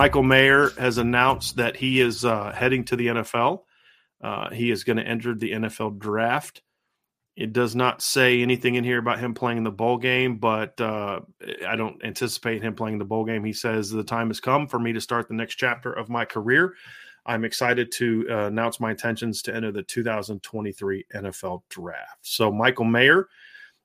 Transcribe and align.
Michael 0.00 0.22
Mayer 0.22 0.70
has 0.78 0.96
announced 0.96 1.56
that 1.56 1.76
he 1.76 2.00
is 2.00 2.24
uh, 2.24 2.52
heading 2.52 2.86
to 2.86 2.96
the 2.96 3.08
NFL. 3.08 3.64
Uh, 4.24 4.48
he 4.48 4.70
is 4.70 4.82
going 4.82 4.96
to 4.96 5.06
enter 5.06 5.34
the 5.34 5.52
NFL 5.52 5.98
draft. 5.98 6.62
It 7.36 7.52
does 7.52 7.76
not 7.76 8.00
say 8.00 8.40
anything 8.40 8.76
in 8.76 8.84
here 8.84 8.98
about 8.98 9.18
him 9.18 9.34
playing 9.34 9.62
the 9.62 9.70
bowl 9.70 9.98
game, 9.98 10.38
but 10.38 10.80
uh, 10.80 11.20
I 11.68 11.76
don't 11.76 12.02
anticipate 12.02 12.62
him 12.62 12.74
playing 12.74 12.96
the 12.96 13.04
bowl 13.04 13.26
game. 13.26 13.44
He 13.44 13.52
says 13.52 13.90
the 13.90 14.02
time 14.02 14.28
has 14.28 14.40
come 14.40 14.68
for 14.68 14.78
me 14.78 14.94
to 14.94 15.02
start 15.02 15.28
the 15.28 15.34
next 15.34 15.56
chapter 15.56 15.92
of 15.92 16.08
my 16.08 16.24
career. 16.24 16.72
I'm 17.26 17.44
excited 17.44 17.92
to 17.92 18.26
uh, 18.30 18.46
announce 18.46 18.80
my 18.80 18.92
intentions 18.92 19.42
to 19.42 19.54
enter 19.54 19.70
the 19.70 19.82
2023 19.82 21.04
NFL 21.14 21.60
draft. 21.68 22.20
So, 22.22 22.50
Michael 22.50 22.86
Mayer 22.86 23.28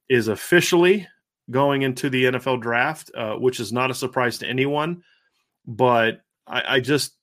is 0.08 0.30
officially 0.30 1.10
going 1.52 1.82
into 1.82 2.10
the 2.10 2.24
NFL 2.24 2.62
draft, 2.62 3.12
uh, 3.14 3.34
which 3.34 3.60
is 3.60 3.74
not 3.74 3.92
a 3.92 3.94
surprise 3.94 4.38
to 4.38 4.48
anyone 4.48 5.04
but 5.68 6.22
I, 6.48 6.76
I 6.76 6.80
just 6.80 7.18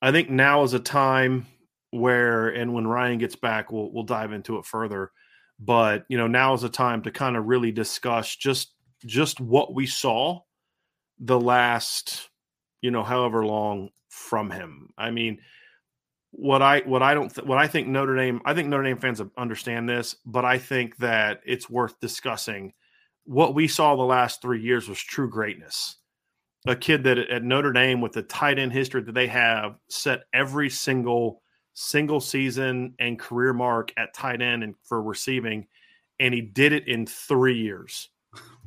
I 0.00 0.12
think 0.12 0.30
now 0.30 0.62
is 0.62 0.74
a 0.74 0.80
time 0.80 1.46
where 1.90 2.48
and 2.48 2.74
when 2.74 2.86
Ryan 2.86 3.18
gets 3.18 3.36
back, 3.36 3.70
we'll 3.70 3.92
we'll 3.92 4.04
dive 4.04 4.32
into 4.32 4.58
it 4.58 4.66
further. 4.66 5.12
But 5.58 6.04
you 6.08 6.18
know, 6.18 6.26
now 6.26 6.54
is 6.54 6.64
a 6.64 6.68
time 6.68 7.02
to 7.02 7.10
kind 7.10 7.36
of 7.36 7.46
really 7.46 7.72
discuss 7.72 8.34
just 8.34 8.74
just 9.04 9.40
what 9.40 9.74
we 9.74 9.86
saw 9.86 10.40
the 11.18 11.38
last, 11.38 12.28
you 12.80 12.90
know, 12.90 13.02
however 13.02 13.44
long 13.44 13.90
from 14.08 14.50
him. 14.50 14.90
I 14.98 15.10
mean, 15.10 15.38
what 16.30 16.62
I 16.62 16.80
what 16.80 17.02
I 17.02 17.14
don't 17.14 17.32
th- 17.32 17.46
what 17.46 17.58
I 17.58 17.68
think 17.68 17.88
Notre 17.88 18.16
Dame 18.16 18.40
I 18.44 18.54
think 18.54 18.68
Notre 18.68 18.84
Dame 18.84 18.98
fans 18.98 19.22
understand 19.36 19.88
this, 19.88 20.16
but 20.26 20.44
I 20.44 20.58
think 20.58 20.96
that 20.98 21.40
it's 21.46 21.70
worth 21.70 22.00
discussing. 22.00 22.72
What 23.24 23.54
we 23.54 23.68
saw 23.68 23.94
the 23.94 24.02
last 24.02 24.42
three 24.42 24.60
years 24.60 24.88
was 24.88 24.98
true 24.98 25.30
greatness 25.30 25.96
a 26.66 26.76
kid 26.76 27.04
that 27.04 27.18
at 27.18 27.42
Notre 27.42 27.72
Dame 27.72 28.00
with 28.00 28.12
the 28.12 28.22
tight 28.22 28.58
end 28.58 28.72
history 28.72 29.02
that 29.02 29.14
they 29.14 29.26
have 29.26 29.76
set 29.88 30.24
every 30.32 30.70
single 30.70 31.42
single 31.74 32.20
season 32.20 32.94
and 32.98 33.18
career 33.18 33.52
mark 33.52 33.92
at 33.96 34.14
tight 34.14 34.42
end 34.42 34.62
and 34.62 34.74
for 34.84 35.02
receiving, 35.02 35.66
and 36.20 36.32
he 36.34 36.40
did 36.40 36.72
it 36.72 36.86
in 36.86 37.06
three 37.06 37.58
years. 37.58 38.10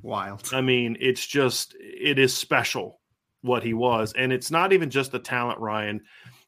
Wild. 0.01 0.49
I 0.53 0.61
mean, 0.61 0.97
it's 0.99 1.25
just 1.25 1.75
it 1.79 2.19
is 2.19 2.35
special 2.35 2.99
what 3.41 3.63
he 3.63 3.73
was, 3.73 4.13
and 4.13 4.33
it's 4.33 4.51
not 4.51 4.73
even 4.73 4.89
just 4.89 5.11
the 5.11 5.19
talent, 5.19 5.59
Ryan, 5.59 6.01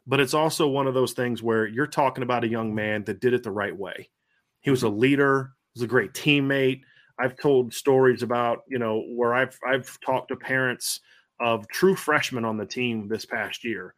but 0.06 0.20
it's 0.20 0.34
also 0.34 0.68
one 0.68 0.88
of 0.88 0.94
those 0.94 1.14
things 1.14 1.42
where 1.42 1.66
you're 1.66 1.88
talking 1.88 2.24
about 2.24 2.44
a 2.44 2.50
young 2.50 2.76
man 2.76 3.04
that 3.06 3.22
did 3.22 3.34
it 3.34 3.44
the 3.44 3.52
right 3.52 3.76
way. 3.76 4.10
He 4.62 4.70
was 4.70 4.84
a 4.84 4.88
mm-hmm. 4.88 5.00
leader, 5.00 5.52
he 5.74 5.80
was 5.80 5.84
a 5.84 5.88
great 5.88 6.14
teammate. 6.14 6.82
I've 7.20 7.38
told 7.38 7.74
stories 7.74 8.22
about 8.22 8.60
you 8.68 8.80
know 8.80 9.04
where 9.10 9.34
I've 9.34 9.58
I've 9.66 9.98
talked 10.02 10.30
to 10.30 10.36
parents 10.36 11.00
of 11.40 11.68
true 11.68 11.96
freshmen 11.96 12.46
on 12.46 12.58
the 12.58 12.66
team 12.66 13.08
this 13.08 13.26
past 13.26 13.64
year 13.64 13.94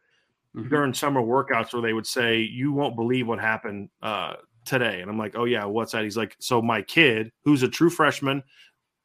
mm-hmm. 0.56 0.68
during 0.68 0.94
summer 0.94 1.20
workouts 1.20 1.72
where 1.72 1.82
they 1.82 1.92
would 1.92 2.06
say, 2.06 2.38
You 2.38 2.72
won't 2.72 2.96
believe 2.96 3.26
what 3.26 3.40
happened 3.40 3.88
uh, 4.02 4.34
today. 4.64 5.00
And 5.00 5.10
I'm 5.10 5.18
like, 5.18 5.36
Oh, 5.36 5.44
yeah, 5.44 5.64
what's 5.64 5.92
that? 5.92 6.04
He's 6.04 6.16
like, 6.16 6.36
So 6.40 6.60
my 6.62 6.82
kid, 6.82 7.30
who's 7.44 7.62
a 7.62 7.68
true 7.68 7.90
freshman, 7.90 8.42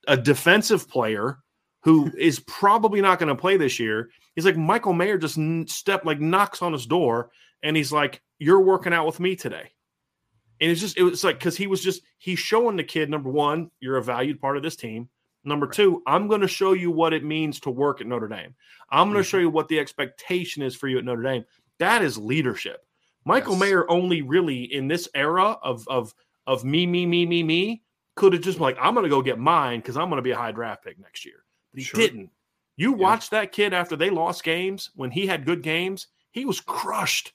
a 0.07 0.17
defensive 0.17 0.89
player 0.89 1.39
who 1.83 2.11
is 2.17 2.39
probably 2.41 3.01
not 3.01 3.19
going 3.19 3.29
to 3.29 3.39
play 3.39 3.57
this 3.57 3.79
year, 3.79 4.09
he's 4.35 4.45
like, 4.45 4.57
Michael 4.57 4.93
Mayer 4.93 5.17
just 5.17 5.39
stepped, 5.69 6.05
like, 6.05 6.19
knocks 6.19 6.61
on 6.61 6.73
his 6.73 6.85
door 6.85 7.29
and 7.63 7.75
he's 7.75 7.91
like, 7.91 8.21
You're 8.39 8.61
working 8.61 8.93
out 8.93 9.05
with 9.05 9.19
me 9.19 9.35
today. 9.35 9.71
And 10.61 10.71
it's 10.71 10.79
just, 10.79 10.97
it 10.97 11.03
was 11.03 11.23
like, 11.23 11.37
because 11.37 11.57
he 11.57 11.67
was 11.67 11.83
just, 11.83 12.01
he's 12.17 12.39
showing 12.39 12.77
the 12.77 12.83
kid, 12.83 13.09
number 13.09 13.29
one, 13.29 13.71
you're 13.81 13.97
a 13.97 14.03
valued 14.03 14.39
part 14.39 14.55
of 14.55 14.63
this 14.63 14.77
team. 14.77 15.09
Number 15.45 15.67
two, 15.67 16.01
I'm 16.07 16.27
going 16.27 16.41
to 16.41 16.47
show 16.47 16.73
you 16.73 16.91
what 16.91 17.13
it 17.13 17.23
means 17.23 17.59
to 17.61 17.69
work 17.69 18.01
at 18.01 18.07
Notre 18.07 18.27
Dame. 18.27 18.55
I'm 18.89 19.11
going 19.11 19.23
to 19.23 19.27
show 19.27 19.37
mm-hmm. 19.37 19.45
you 19.45 19.49
what 19.51 19.67
the 19.67 19.79
expectation 19.79 20.63
is 20.63 20.75
for 20.75 20.87
you 20.87 20.97
at 20.97 21.05
Notre 21.05 21.23
Dame. 21.23 21.45
That 21.79 22.01
is 22.01 22.17
leadership. 22.17 22.85
Michael 23.25 23.53
yes. 23.53 23.61
Mayer 23.61 23.89
only 23.89 24.21
really 24.21 24.63
in 24.73 24.87
this 24.87 25.07
era 25.13 25.57
of 25.63 25.87
of 25.87 26.13
of 26.47 26.63
me, 26.63 26.85
me, 26.85 27.05
me, 27.05 27.25
me, 27.25 27.43
me, 27.43 27.83
could 28.15 28.33
have 28.33 28.41
just 28.41 28.57
been 28.57 28.63
like, 28.63 28.77
I'm 28.79 28.93
going 28.93 29.03
to 29.03 29.09
go 29.09 29.21
get 29.21 29.39
mine 29.39 29.79
because 29.79 29.97
I'm 29.97 30.09
going 30.09 30.17
to 30.17 30.23
be 30.23 30.31
a 30.31 30.37
high 30.37 30.51
draft 30.51 30.83
pick 30.83 30.99
next 30.99 31.25
year. 31.25 31.43
But 31.73 31.79
he 31.79 31.85
sure. 31.85 31.99
didn't. 31.99 32.29
You 32.77 32.91
yeah. 32.91 32.97
watched 32.97 33.31
that 33.31 33.51
kid 33.51 33.73
after 33.73 33.95
they 33.95 34.09
lost 34.09 34.43
games 34.43 34.91
when 34.95 35.11
he 35.11 35.25
had 35.25 35.45
good 35.45 35.61
games, 35.63 36.07
he 36.31 36.45
was 36.45 36.61
crushed. 36.61 37.33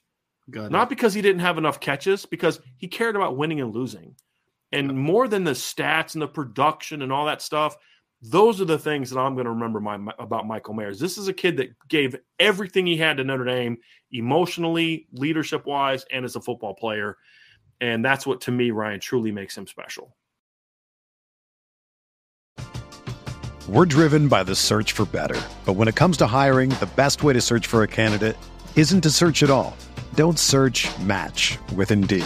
Got 0.49 0.71
Not 0.71 0.87
it. 0.87 0.89
because 0.89 1.13
he 1.13 1.21
didn't 1.21 1.41
have 1.41 1.57
enough 1.57 1.79
catches, 1.79 2.25
because 2.25 2.59
he 2.77 2.87
cared 2.87 3.15
about 3.15 3.37
winning 3.37 3.61
and 3.61 3.73
losing. 3.73 4.15
And 4.71 4.97
more 4.97 5.27
than 5.27 5.43
the 5.43 5.51
stats 5.51 6.13
and 6.13 6.21
the 6.21 6.27
production 6.27 7.01
and 7.01 7.11
all 7.11 7.25
that 7.25 7.41
stuff, 7.41 7.75
those 8.21 8.61
are 8.61 8.65
the 8.65 8.77
things 8.77 9.09
that 9.09 9.19
I'm 9.19 9.33
going 9.33 9.45
to 9.45 9.51
remember 9.51 9.79
my, 9.79 9.97
about 10.19 10.45
Michael 10.45 10.75
Mayers. 10.75 10.99
This 10.99 11.17
is 11.17 11.27
a 11.27 11.33
kid 11.33 11.57
that 11.57 11.69
gave 11.87 12.15
everything 12.39 12.85
he 12.85 12.97
had 12.97 13.17
to 13.17 13.23
Notre 13.23 13.45
Dame, 13.45 13.77
emotionally, 14.11 15.07
leadership 15.11 15.65
wise, 15.65 16.05
and 16.11 16.23
as 16.23 16.35
a 16.35 16.41
football 16.41 16.75
player. 16.75 17.17
And 17.79 18.05
that's 18.05 18.27
what, 18.27 18.41
to 18.41 18.51
me, 18.51 18.69
Ryan, 18.69 18.99
truly 18.99 19.31
makes 19.31 19.57
him 19.57 19.65
special. 19.65 20.15
We're 23.67 23.85
driven 23.85 24.27
by 24.27 24.43
the 24.43 24.55
search 24.55 24.91
for 24.91 25.05
better. 25.05 25.41
But 25.65 25.73
when 25.73 25.87
it 25.87 25.95
comes 25.95 26.17
to 26.17 26.27
hiring, 26.27 26.69
the 26.71 26.89
best 26.95 27.23
way 27.23 27.33
to 27.33 27.41
search 27.41 27.65
for 27.65 27.83
a 27.83 27.87
candidate 27.87 28.37
isn't 28.75 29.01
to 29.01 29.09
search 29.09 29.41
at 29.43 29.49
all. 29.49 29.75
Don't 30.15 30.37
search 30.37 30.87
match 30.99 31.57
with 31.75 31.89
Indeed. 31.89 32.25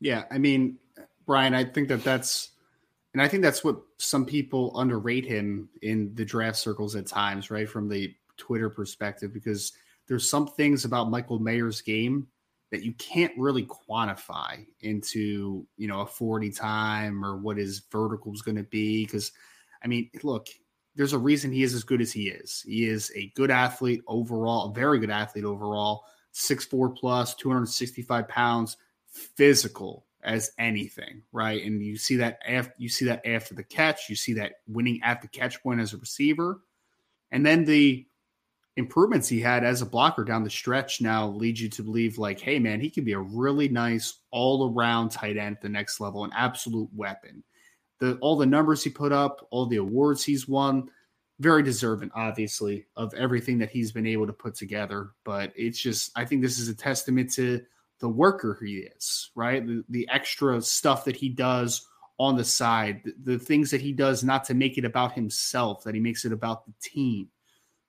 Yeah, 0.00 0.24
I 0.30 0.38
mean, 0.38 0.78
Brian, 1.26 1.54
I 1.54 1.64
think 1.64 1.88
that 1.88 2.04
that's, 2.04 2.50
and 3.12 3.22
I 3.22 3.28
think 3.28 3.42
that's 3.42 3.64
what 3.64 3.80
some 3.98 4.24
people 4.24 4.78
underrate 4.78 5.24
him 5.24 5.68
in 5.82 6.14
the 6.14 6.24
draft 6.24 6.56
circles 6.56 6.94
at 6.94 7.06
times, 7.06 7.50
right? 7.50 7.68
From 7.68 7.88
the 7.88 8.14
Twitter 8.36 8.70
perspective, 8.70 9.32
because 9.32 9.72
there's 10.06 10.28
some 10.28 10.46
things 10.46 10.84
about 10.84 11.10
Michael 11.10 11.38
Mayer's 11.38 11.80
game 11.80 12.26
that 12.70 12.82
you 12.82 12.92
can't 12.94 13.32
really 13.36 13.66
quantify 13.66 14.64
into, 14.80 15.66
you 15.76 15.88
know, 15.88 16.00
a 16.02 16.06
40 16.06 16.50
time 16.50 17.24
or 17.24 17.36
what 17.36 17.56
his 17.56 17.80
vertical 17.90 18.32
is 18.32 18.42
going 18.42 18.56
to 18.56 18.62
be. 18.62 19.04
Because, 19.04 19.32
I 19.82 19.86
mean, 19.86 20.10
look, 20.22 20.48
there's 20.94 21.14
a 21.14 21.18
reason 21.18 21.50
he 21.50 21.62
is 21.62 21.74
as 21.74 21.82
good 21.82 22.00
as 22.00 22.12
he 22.12 22.28
is. 22.28 22.62
He 22.66 22.86
is 22.86 23.10
a 23.14 23.32
good 23.34 23.50
athlete 23.50 24.02
overall, 24.06 24.70
a 24.70 24.74
very 24.74 24.98
good 24.98 25.10
athlete 25.10 25.44
overall, 25.44 26.04
six 26.32 26.64
four 26.64 26.90
plus, 26.90 27.34
265 27.34 28.28
pounds 28.28 28.76
physical 29.18 30.06
as 30.22 30.50
anything, 30.58 31.22
right? 31.32 31.64
And 31.64 31.82
you 31.82 31.96
see 31.96 32.16
that 32.16 32.40
after 32.46 32.74
you 32.78 32.88
see 32.88 33.04
that 33.06 33.26
after 33.26 33.54
the 33.54 33.62
catch, 33.62 34.08
you 34.08 34.16
see 34.16 34.34
that 34.34 34.54
winning 34.66 35.00
at 35.02 35.22
the 35.22 35.28
catch 35.28 35.62
point 35.62 35.80
as 35.80 35.92
a 35.92 35.98
receiver, 35.98 36.60
and 37.30 37.44
then 37.44 37.64
the 37.64 38.06
improvements 38.76 39.28
he 39.28 39.40
had 39.40 39.64
as 39.64 39.82
a 39.82 39.86
blocker 39.86 40.22
down 40.22 40.44
the 40.44 40.50
stretch 40.50 41.00
now 41.00 41.26
lead 41.26 41.58
you 41.58 41.68
to 41.68 41.82
believe 41.82 42.16
like, 42.16 42.38
hey 42.38 42.60
man, 42.60 42.80
he 42.80 42.88
can 42.88 43.02
be 43.02 43.12
a 43.12 43.18
really 43.18 43.68
nice 43.68 44.20
all 44.30 44.72
around 44.72 45.10
tight 45.10 45.36
end 45.36 45.56
at 45.56 45.62
the 45.62 45.68
next 45.68 45.98
level, 45.98 46.24
an 46.24 46.30
absolute 46.36 46.88
weapon. 46.94 47.42
The 47.98 48.16
all 48.20 48.36
the 48.36 48.46
numbers 48.46 48.84
he 48.84 48.90
put 48.90 49.10
up, 49.12 49.46
all 49.50 49.66
the 49.66 49.78
awards 49.78 50.22
he's 50.22 50.46
won, 50.46 50.88
very 51.40 51.62
deserving, 51.62 52.10
obviously, 52.14 52.86
of 52.96 53.14
everything 53.14 53.58
that 53.58 53.70
he's 53.70 53.92
been 53.92 54.06
able 54.06 54.26
to 54.26 54.32
put 54.32 54.54
together. 54.54 55.10
But 55.24 55.52
it's 55.56 55.80
just, 55.80 56.10
I 56.16 56.24
think 56.24 56.42
this 56.42 56.58
is 56.58 56.68
a 56.68 56.74
testament 56.74 57.32
to 57.34 57.60
the 58.00 58.08
worker 58.08 58.58
he 58.60 58.88
is, 58.96 59.30
right? 59.34 59.66
The, 59.66 59.84
the 59.88 60.08
extra 60.10 60.60
stuff 60.62 61.04
that 61.04 61.16
he 61.16 61.28
does 61.28 61.86
on 62.18 62.36
the 62.36 62.44
side, 62.44 63.02
the, 63.04 63.14
the, 63.32 63.38
things 63.38 63.70
that 63.70 63.80
he 63.80 63.92
does 63.92 64.24
not 64.24 64.44
to 64.44 64.54
make 64.54 64.78
it 64.78 64.84
about 64.84 65.12
himself, 65.12 65.84
that 65.84 65.94
he 65.94 66.00
makes 66.00 66.24
it 66.24 66.32
about 66.32 66.66
the 66.66 66.72
team. 66.82 67.28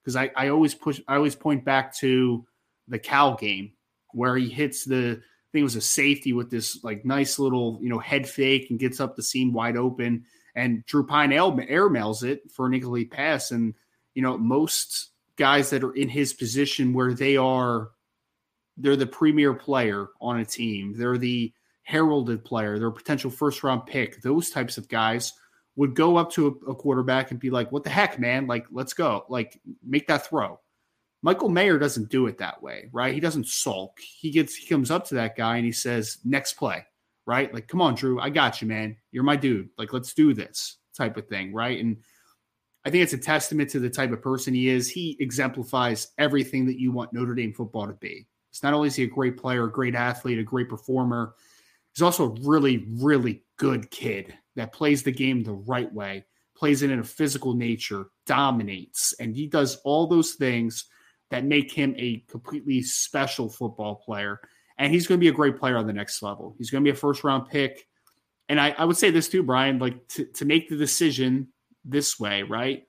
Because 0.02 0.16
I, 0.16 0.32
I 0.36 0.50
always 0.50 0.74
push, 0.74 1.02
I 1.08 1.16
always 1.16 1.36
point 1.36 1.66
back 1.66 1.96
to 1.98 2.46
the 2.88 3.00
Cal 3.00 3.36
game 3.36 3.74
where 4.14 4.36
he 4.36 4.50
hits 4.50 4.86
the, 4.86 5.12
I 5.12 5.50
think 5.52 5.62
it 5.62 5.64
was 5.64 5.76
a 5.76 5.82
safety 5.82 6.34
with 6.34 6.50
this 6.50 6.84
like 6.84 7.06
nice 7.06 7.40
little, 7.40 7.80
you 7.82 7.90
know, 7.90 8.00
head 8.00 8.28
fake 8.28 8.68
and 8.70 8.80
gets 8.80 9.00
up 9.00 9.16
the 9.16 9.24
seam 9.24 9.52
wide 9.52 9.78
open. 9.78 10.26
And 10.56 10.86
Drew 10.86 11.06
Pyne 11.06 11.32
airmails 11.32 12.24
it 12.24 12.52
for 12.52 12.66
an 12.66 12.74
incomplete 12.74 13.12
pass. 13.12 13.52
And, 13.52 13.74
you 14.14 14.22
know, 14.22 14.38
most 14.38 15.10
guys 15.38 15.70
that 15.70 15.84
are 15.84 15.94
in 15.94 16.10
his 16.10 16.34
position 16.34 16.94
where 16.94 17.14
they 17.14 17.38
are 17.38 17.92
they're 18.80 18.96
the 18.96 19.06
premier 19.06 19.54
player 19.54 20.08
on 20.22 20.40
a 20.40 20.46
team. 20.46 20.94
They're 20.98 21.18
the 21.18 21.54
heralded 21.84 22.44
player. 22.44 22.78
They're 22.78 22.88
a 22.88 22.94
potential 22.94 23.30
first 23.30 23.64
round 23.64 23.86
pick. 23.86 24.22
Those 24.22 24.50
types 24.50 24.78
of 24.78 24.88
guys 24.88 25.34
would 25.76 25.96
go 25.96 26.18
up 26.18 26.32
to 26.32 26.48
a, 26.48 26.72
a, 26.72 26.76
quarterback 26.76 27.32
and 27.32 27.40
be 27.40 27.50
like, 27.50 27.72
"What 27.72 27.84
the 27.84 27.90
heck, 27.90 28.20
man? 28.20 28.48
Like, 28.48 28.66
let's 28.72 28.94
go. 28.94 29.26
Like, 29.30 29.60
make 29.86 30.08
that 30.08 30.28
throw." 30.28 30.60
Michael 31.22 31.50
Mayer 31.50 31.78
doesn't 31.78 32.10
do 32.10 32.28
it 32.28 32.38
that 32.38 32.62
way, 32.64 32.90
right? 32.92 33.14
He 33.14 33.20
doesn't 33.20 33.48
sulk. 33.48 34.00
He 34.00 34.32
gets 34.32 34.56
he 34.56 34.68
comes 34.68 34.90
up 34.92 35.06
to 35.08 35.16
that 35.16 35.36
guy 35.36 35.58
and 35.58 35.66
he 35.66 35.72
says, 35.72 36.20
"Next 36.26 36.54
play." 36.54 36.86
Right? 37.26 37.54
Like, 37.54 37.68
"Come 37.68 37.82
on, 37.82 37.96
Drew. 37.96 38.20
I 38.20 38.30
got 38.30 38.62
you, 38.62 38.68
man. 38.68 38.98
You're 39.12 39.24
my 39.24 39.36
dude. 39.36 39.70
Like, 39.78 39.94
let's 39.94 40.14
do 40.14 40.34
this." 40.34 40.80
type 41.00 41.18
of 41.18 41.28
thing, 41.28 41.54
right? 41.54 41.80
And 41.80 41.98
I 42.86 42.90
think 42.90 43.04
it's 43.04 43.14
a 43.14 43.18
testament 43.18 43.70
to 43.72 43.80
the 43.80 43.90
type 43.90 44.12
of 44.12 44.22
person 44.22 44.54
he 44.54 44.70
is. 44.70 44.90
He 44.90 45.18
exemplifies 45.20 46.10
everything 46.18 46.68
that 46.68 46.80
you 46.80 46.92
want 46.92 47.14
Notre 47.14 47.34
Dame 47.34 47.54
football 47.54 47.88
to 47.88 47.94
be. 47.94 48.28
It's 48.50 48.64
not 48.64 48.74
only 48.74 48.88
is 48.88 48.96
he 48.96 49.04
a 49.04 49.08
great 49.08 49.38
player, 49.38 49.66
a 49.66 49.72
great 49.72 49.96
athlete, 49.96 50.40
a 50.40 50.44
great 50.44 50.70
performer, 50.70 51.36
he's 51.94 52.02
also 52.02 52.26
a 52.32 52.42
really, 52.42 52.88
really 52.90 53.44
good 53.58 53.90
kid 53.92 54.34
that 54.56 54.74
plays 54.74 55.04
the 55.04 55.12
game 55.12 55.44
the 55.44 55.54
right 55.54 55.92
way, 55.94 56.26
plays 56.56 56.82
it 56.82 56.92
in 56.92 57.00
a 57.00 57.04
physical 57.04 57.54
nature, 57.54 58.08
dominates, 58.26 59.14
and 59.20 59.36
he 59.36 59.48
does 59.48 59.78
all 59.84 60.08
those 60.08 60.34
things 60.34 60.86
that 61.30 61.46
make 61.46 61.72
him 61.72 61.94
a 61.98 62.24
completely 62.28 62.82
special 62.82 63.50
football 63.50 63.96
player. 63.96 64.40
And 64.78 64.94
he's 64.94 65.08
going 65.08 65.20
to 65.20 65.24
be 65.24 65.30
a 65.30 65.34
great 65.34 65.58
player 65.58 65.78
on 65.78 65.88
the 65.88 65.94
next 65.94 66.22
level. 66.22 66.56
He's 66.58 66.72
going 66.72 66.84
to 66.84 66.88
be 66.88 66.94
a 66.94 67.00
first 67.00 67.24
round 67.24 67.50
pick. 67.50 67.86
And 68.48 68.60
I, 68.60 68.72
I 68.78 68.86
would 68.86 68.98
say 68.98 69.12
this 69.12 69.30
too, 69.30 69.44
Brian, 69.44 69.78
like 69.78 70.08
to, 70.10 70.26
to 70.26 70.46
make 70.46 70.70
the 70.70 70.76
decision 70.76 71.50
this 71.86 72.20
way, 72.20 72.44
right? 72.44 72.84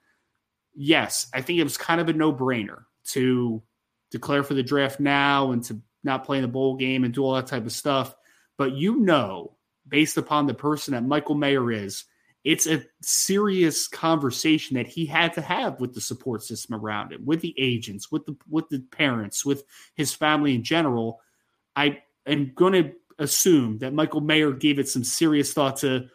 Yes, 0.75 1.29
I 1.35 1.43
think 1.43 1.59
it 1.59 1.65
was 1.65 1.77
kind 1.77 2.01
of 2.01 2.09
a 2.09 2.13
no 2.13 2.33
brainer 2.33 2.85
to 3.09 3.63
declare 4.11 4.43
for 4.43 4.55
the 4.55 4.63
draft 4.63 5.01
now 5.01 5.53
and 5.53 5.63
to 5.65 5.81
not 6.03 6.25
play 6.25 6.39
in 6.39 6.43
the 6.43 6.49
bowl 6.49 6.77
game 6.77 7.05
and 7.05 7.15
do 7.15 7.23
all 7.23 7.35
that 7.35 7.47
type 7.47 7.67
of 7.67 7.73
stuff. 7.73 8.15
But 8.57 8.73
you 8.73 8.97
know, 8.97 9.57
based 9.87 10.17
upon 10.17 10.47
the 10.47 10.55
person 10.55 10.95
that 10.95 11.05
Michael 11.05 11.35
Mayer 11.35 11.71
is, 11.71 12.05
it's 12.43 12.67
a 12.67 12.83
serious 13.03 13.87
conversation 13.87 14.77
that 14.77 14.87
he 14.87 15.05
had 15.05 15.35
to 15.35 15.43
have 15.43 15.79
with 15.79 15.95
the 15.95 16.01
support 16.01 16.43
system 16.43 16.75
around 16.75 17.13
him, 17.13 17.27
with 17.27 17.41
the 17.43 17.55
agents, 17.59 18.11
with 18.11 18.25
the 18.25 18.37
with 18.49 18.69
the 18.71 18.81
parents, 18.81 19.45
with 19.45 19.65
his 19.95 20.15
family 20.15 20.55
in 20.55 20.65
general. 20.65 21.21
I 21.77 22.03
am 22.27 22.53
going 22.55 22.73
to 22.73 22.93
assume 23.19 23.79
that 23.79 23.93
Michael 23.93 24.23
Mayer 24.23 24.53
gave 24.53 24.79
it 24.79 24.89
some 24.89 25.05
serious 25.05 25.53
thought 25.53 25.77
to 25.79 26.09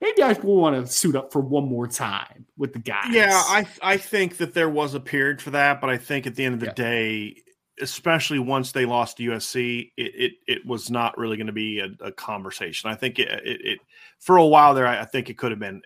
maybe 0.00 0.22
I 0.22 0.32
will 0.32 0.56
want 0.56 0.84
to 0.84 0.90
suit 0.90 1.16
up 1.16 1.32
for 1.32 1.40
one 1.40 1.68
more 1.68 1.86
time 1.86 2.46
with 2.56 2.72
the 2.72 2.78
guys. 2.78 3.10
Yeah, 3.10 3.30
I 3.32 3.66
I 3.82 3.96
think 3.96 4.36
that 4.38 4.54
there 4.54 4.70
was 4.70 4.94
a 4.94 5.00
period 5.00 5.40
for 5.40 5.50
that, 5.50 5.80
but 5.80 5.90
I 5.90 5.96
think 5.96 6.26
at 6.26 6.34
the 6.34 6.44
end 6.44 6.54
of 6.54 6.60
the 6.60 6.66
yeah. 6.66 6.72
day, 6.72 7.36
especially 7.80 8.38
once 8.38 8.72
they 8.72 8.84
lost 8.84 9.16
to 9.16 9.24
USC, 9.24 9.92
it 9.96 10.14
it, 10.14 10.32
it 10.46 10.66
was 10.66 10.90
not 10.90 11.16
really 11.18 11.36
going 11.36 11.46
to 11.46 11.52
be 11.52 11.80
a, 11.80 11.90
a, 12.00 12.12
conversation. 12.12 12.90
I 12.90 12.94
think 12.94 13.18
it, 13.18 13.28
it, 13.28 13.60
it, 13.64 13.78
for 14.18 14.36
a 14.36 14.46
while 14.46 14.74
there, 14.74 14.86
I, 14.86 15.00
I 15.00 15.04
think 15.04 15.30
it 15.30 15.38
could 15.38 15.50
have 15.50 15.60
been. 15.60 15.82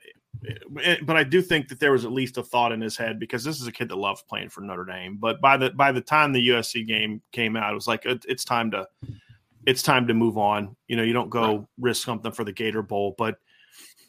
Eh, 0.83 0.97
but 1.03 1.17
I 1.17 1.25
do 1.25 1.43
think 1.43 1.69
that 1.69 1.79
there 1.79 1.93
was 1.93 2.05
at 2.05 2.13
least 2.13 2.39
a 2.39 2.43
thought 2.43 2.73
in 2.73 2.81
his 2.81 2.97
head 2.97 3.19
because 3.19 3.45
this 3.45 3.61
is 3.61 3.67
a 3.67 3.73
kid 3.73 3.89
that 3.91 3.97
loves 3.97 4.23
playing 4.23 4.49
for 4.49 4.63
Notre 4.63 4.85
Dame. 4.85 5.19
But 5.21 5.41
by 5.41 5.57
the 5.57 5.71
by 5.71 5.93
the 5.93 6.01
time 6.01 6.33
the 6.33 6.49
USC 6.49 6.87
game 6.87 7.23
came 7.33 7.57
out, 7.57 7.71
it 7.71 7.75
was 7.75 7.87
like 7.87 8.05
it, 8.07 8.25
it's 8.29 8.45
time 8.45 8.71
to 8.73 8.87
it's 9.67 9.83
time 9.83 10.07
to 10.07 10.15
move 10.15 10.39
on. 10.39 10.77
You 10.89 10.97
know, 10.97 11.03
you 11.03 11.13
don't 11.13 11.31
go 11.31 11.59
right. 11.59 11.67
risk 11.79 12.05
something 12.05 12.33
for 12.33 12.45
the 12.45 12.53
Gator 12.53 12.83
Bowl, 12.83 13.15
but 13.17 13.39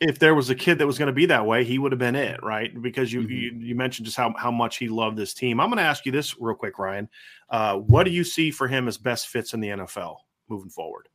if 0.04 0.20
there 0.20 0.36
was 0.36 0.50
a 0.50 0.56
kid 0.56 0.80
that 0.80 0.88
was 0.88 0.98
going 0.98 1.08
to 1.08 1.14
be 1.14 1.26
that 1.28 1.46
way, 1.46 1.64
he 1.64 1.80
would 1.80 1.92
have 1.92 2.00
been 2.00 2.16
it, 2.16 2.42
right? 2.44 2.72
Because 2.82 3.12
you, 3.12 3.22
mm-hmm. 3.22 3.32
you, 3.32 3.68
you 3.68 3.76
mentioned 3.76 4.06
just 4.06 4.18
how 4.18 4.34
how 4.38 4.52
much 4.52 4.78
he 4.78 4.90
loved 4.90 5.18
this 5.18 5.34
team. 5.34 5.60
I'm 5.60 5.70
going 5.70 5.78
to 5.78 5.84
ask 5.84 6.06
you 6.06 6.12
this 6.12 6.40
real 6.40 6.56
quick, 6.56 6.78
Ryan. 6.78 7.10
Uh, 7.50 7.78
what 7.78 8.04
do 8.04 8.12
you 8.12 8.24
see 8.24 8.52
for 8.52 8.68
him 8.68 8.88
as 8.88 8.98
best 8.98 9.28
fits 9.28 9.54
in 9.54 9.60
the 9.60 9.70
NFL 9.70 10.18
moving 10.50 10.70
forward? 10.70 11.10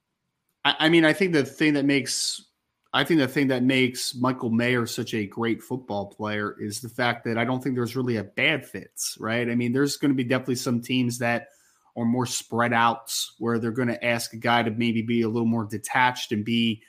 I, 0.64 0.75
I 0.80 0.88
mean, 0.88 1.04
I 1.04 1.12
think 1.12 1.33
the 1.33 1.45
thing 1.45 1.75
that 1.75 1.85
makes 1.85 2.45
I 2.92 3.04
think 3.04 3.21
the 3.21 3.28
thing 3.28 3.49
that 3.49 3.62
makes 3.62 4.14
Michael 4.14 4.50
Mayer 4.50 4.87
such 4.87 5.12
a 5.12 5.26
great 5.26 5.62
football 5.62 6.07
player 6.07 6.57
is 6.59 6.80
the 6.80 6.88
fact 6.88 7.25
that 7.25 7.37
I 7.37 7.45
don't 7.45 7.62
think 7.62 7.75
there's 7.75 7.97
really 7.97 8.16
a 8.16 8.25
bad 8.25 8.66
fits, 8.66 9.16
right? 9.21 9.49
I 9.49 9.54
mean, 9.54 9.73
there's 9.73 9.97
going 9.99 10.11
to 10.11 10.16
be 10.16 10.25
definitely 10.25 10.57
some 10.57 10.80
teams 10.80 11.18
that 11.18 11.49
are 11.97 12.07
more 12.07 12.26
spread 12.26 12.73
outs 12.73 13.35
where 13.38 13.59
they're 13.59 13.73
going 13.73 13.88
to 13.88 14.04
ask 14.04 14.33
a 14.33 14.38
guy 14.38 14.62
to 14.62 14.71
maybe 14.71 15.02
be 15.02 15.23
a 15.23 15.28
little 15.28 15.49
more 15.49 15.64
detached 15.64 16.33
and 16.33 16.45
be 16.45 16.83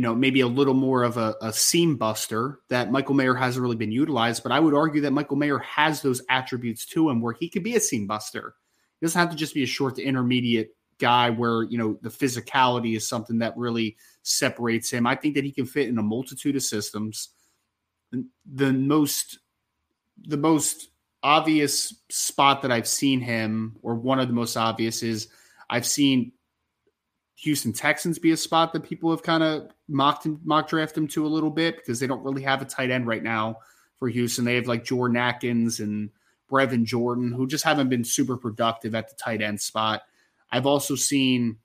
you 0.00 0.06
know, 0.06 0.14
maybe 0.14 0.40
a 0.40 0.46
little 0.46 0.72
more 0.72 1.02
of 1.02 1.18
a, 1.18 1.36
a, 1.42 1.52
seam 1.52 1.94
buster 1.94 2.60
that 2.70 2.90
Michael 2.90 3.14
Mayer 3.14 3.34
hasn't 3.34 3.62
really 3.62 3.76
been 3.76 3.92
utilized. 3.92 4.42
But 4.42 4.50
I 4.50 4.58
would 4.58 4.72
argue 4.72 5.02
that 5.02 5.12
Michael 5.12 5.36
Mayer 5.36 5.58
has 5.58 6.00
those 6.00 6.22
attributes 6.30 6.86
to 6.86 7.10
him 7.10 7.20
where 7.20 7.34
he 7.34 7.50
could 7.50 7.62
be 7.62 7.76
a 7.76 7.80
seam 7.80 8.06
buster. 8.06 8.54
He 8.98 9.04
doesn't 9.04 9.20
have 9.20 9.28
to 9.28 9.36
just 9.36 9.52
be 9.52 9.62
a 9.62 9.66
short 9.66 9.96
to 9.96 10.02
intermediate 10.02 10.70
guy 10.96 11.28
where 11.28 11.64
you 11.64 11.76
know 11.76 11.98
the 12.00 12.08
physicality 12.08 12.96
is 12.96 13.06
something 13.06 13.40
that 13.40 13.54
really 13.58 13.98
separates 14.22 14.90
him. 14.90 15.06
I 15.06 15.16
think 15.16 15.34
that 15.34 15.44
he 15.44 15.52
can 15.52 15.66
fit 15.66 15.90
in 15.90 15.98
a 15.98 16.02
multitude 16.02 16.56
of 16.56 16.62
systems. 16.62 17.28
The 18.10 18.72
most 18.72 19.38
the 20.22 20.38
most 20.38 20.88
obvious 21.22 21.94
spot 22.08 22.62
that 22.62 22.72
I've 22.72 22.88
seen 22.88 23.20
him, 23.20 23.76
or 23.82 23.96
one 23.96 24.18
of 24.18 24.28
the 24.28 24.34
most 24.34 24.56
obvious, 24.56 25.02
is 25.02 25.28
I've 25.68 25.84
seen 25.84 26.32
Houston 27.40 27.72
Texans 27.72 28.18
be 28.18 28.32
a 28.32 28.36
spot 28.36 28.72
that 28.72 28.82
people 28.82 29.10
have 29.10 29.22
kind 29.22 29.42
of 29.42 29.70
mocked 29.88 30.26
him, 30.26 30.40
mock 30.44 30.68
draft 30.68 30.96
him 30.96 31.08
to 31.08 31.24
a 31.24 31.28
little 31.28 31.50
bit 31.50 31.76
because 31.76 31.98
they 31.98 32.06
don't 32.06 32.22
really 32.22 32.42
have 32.42 32.60
a 32.60 32.66
tight 32.66 32.90
end 32.90 33.06
right 33.06 33.22
now 33.22 33.56
for 33.98 34.08
Houston. 34.08 34.44
They 34.44 34.56
have 34.56 34.66
like 34.66 34.84
Jordan 34.84 35.16
Akins 35.16 35.80
and 35.80 36.10
Brevin 36.50 36.84
Jordan, 36.84 37.32
who 37.32 37.46
just 37.46 37.64
haven't 37.64 37.88
been 37.88 38.04
super 38.04 38.36
productive 38.36 38.94
at 38.94 39.08
the 39.08 39.14
tight 39.14 39.40
end 39.40 39.58
spot. 39.58 40.02
I've 40.52 40.66
also 40.66 40.94
seen 40.96 41.56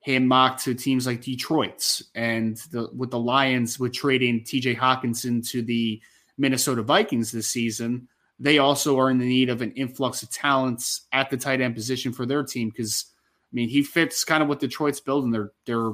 him 0.00 0.26
mocked 0.26 0.64
to 0.64 0.74
teams 0.74 1.06
like 1.06 1.22
Detroit's 1.22 2.02
and 2.16 2.56
the, 2.72 2.90
with 2.92 3.12
the 3.12 3.18
Lions 3.18 3.78
with 3.78 3.92
trading 3.92 4.42
TJ 4.42 4.76
Hockenson 4.76 5.48
to 5.50 5.62
the 5.62 6.02
Minnesota 6.36 6.82
Vikings 6.82 7.30
this 7.30 7.46
season. 7.46 8.08
They 8.40 8.58
also 8.58 8.98
are 8.98 9.10
in 9.10 9.18
the 9.18 9.28
need 9.28 9.50
of 9.50 9.62
an 9.62 9.70
influx 9.72 10.24
of 10.24 10.30
talents 10.30 11.02
at 11.12 11.30
the 11.30 11.36
tight 11.36 11.60
end 11.60 11.76
position 11.76 12.12
for 12.12 12.26
their 12.26 12.42
team 12.42 12.70
because 12.70 13.06
mean 13.52 13.68
he 13.68 13.82
fits 13.82 14.24
kind 14.24 14.42
of 14.42 14.48
what 14.48 14.60
Detroit's 14.60 15.00
building 15.00 15.30
their 15.30 15.52
their 15.66 15.92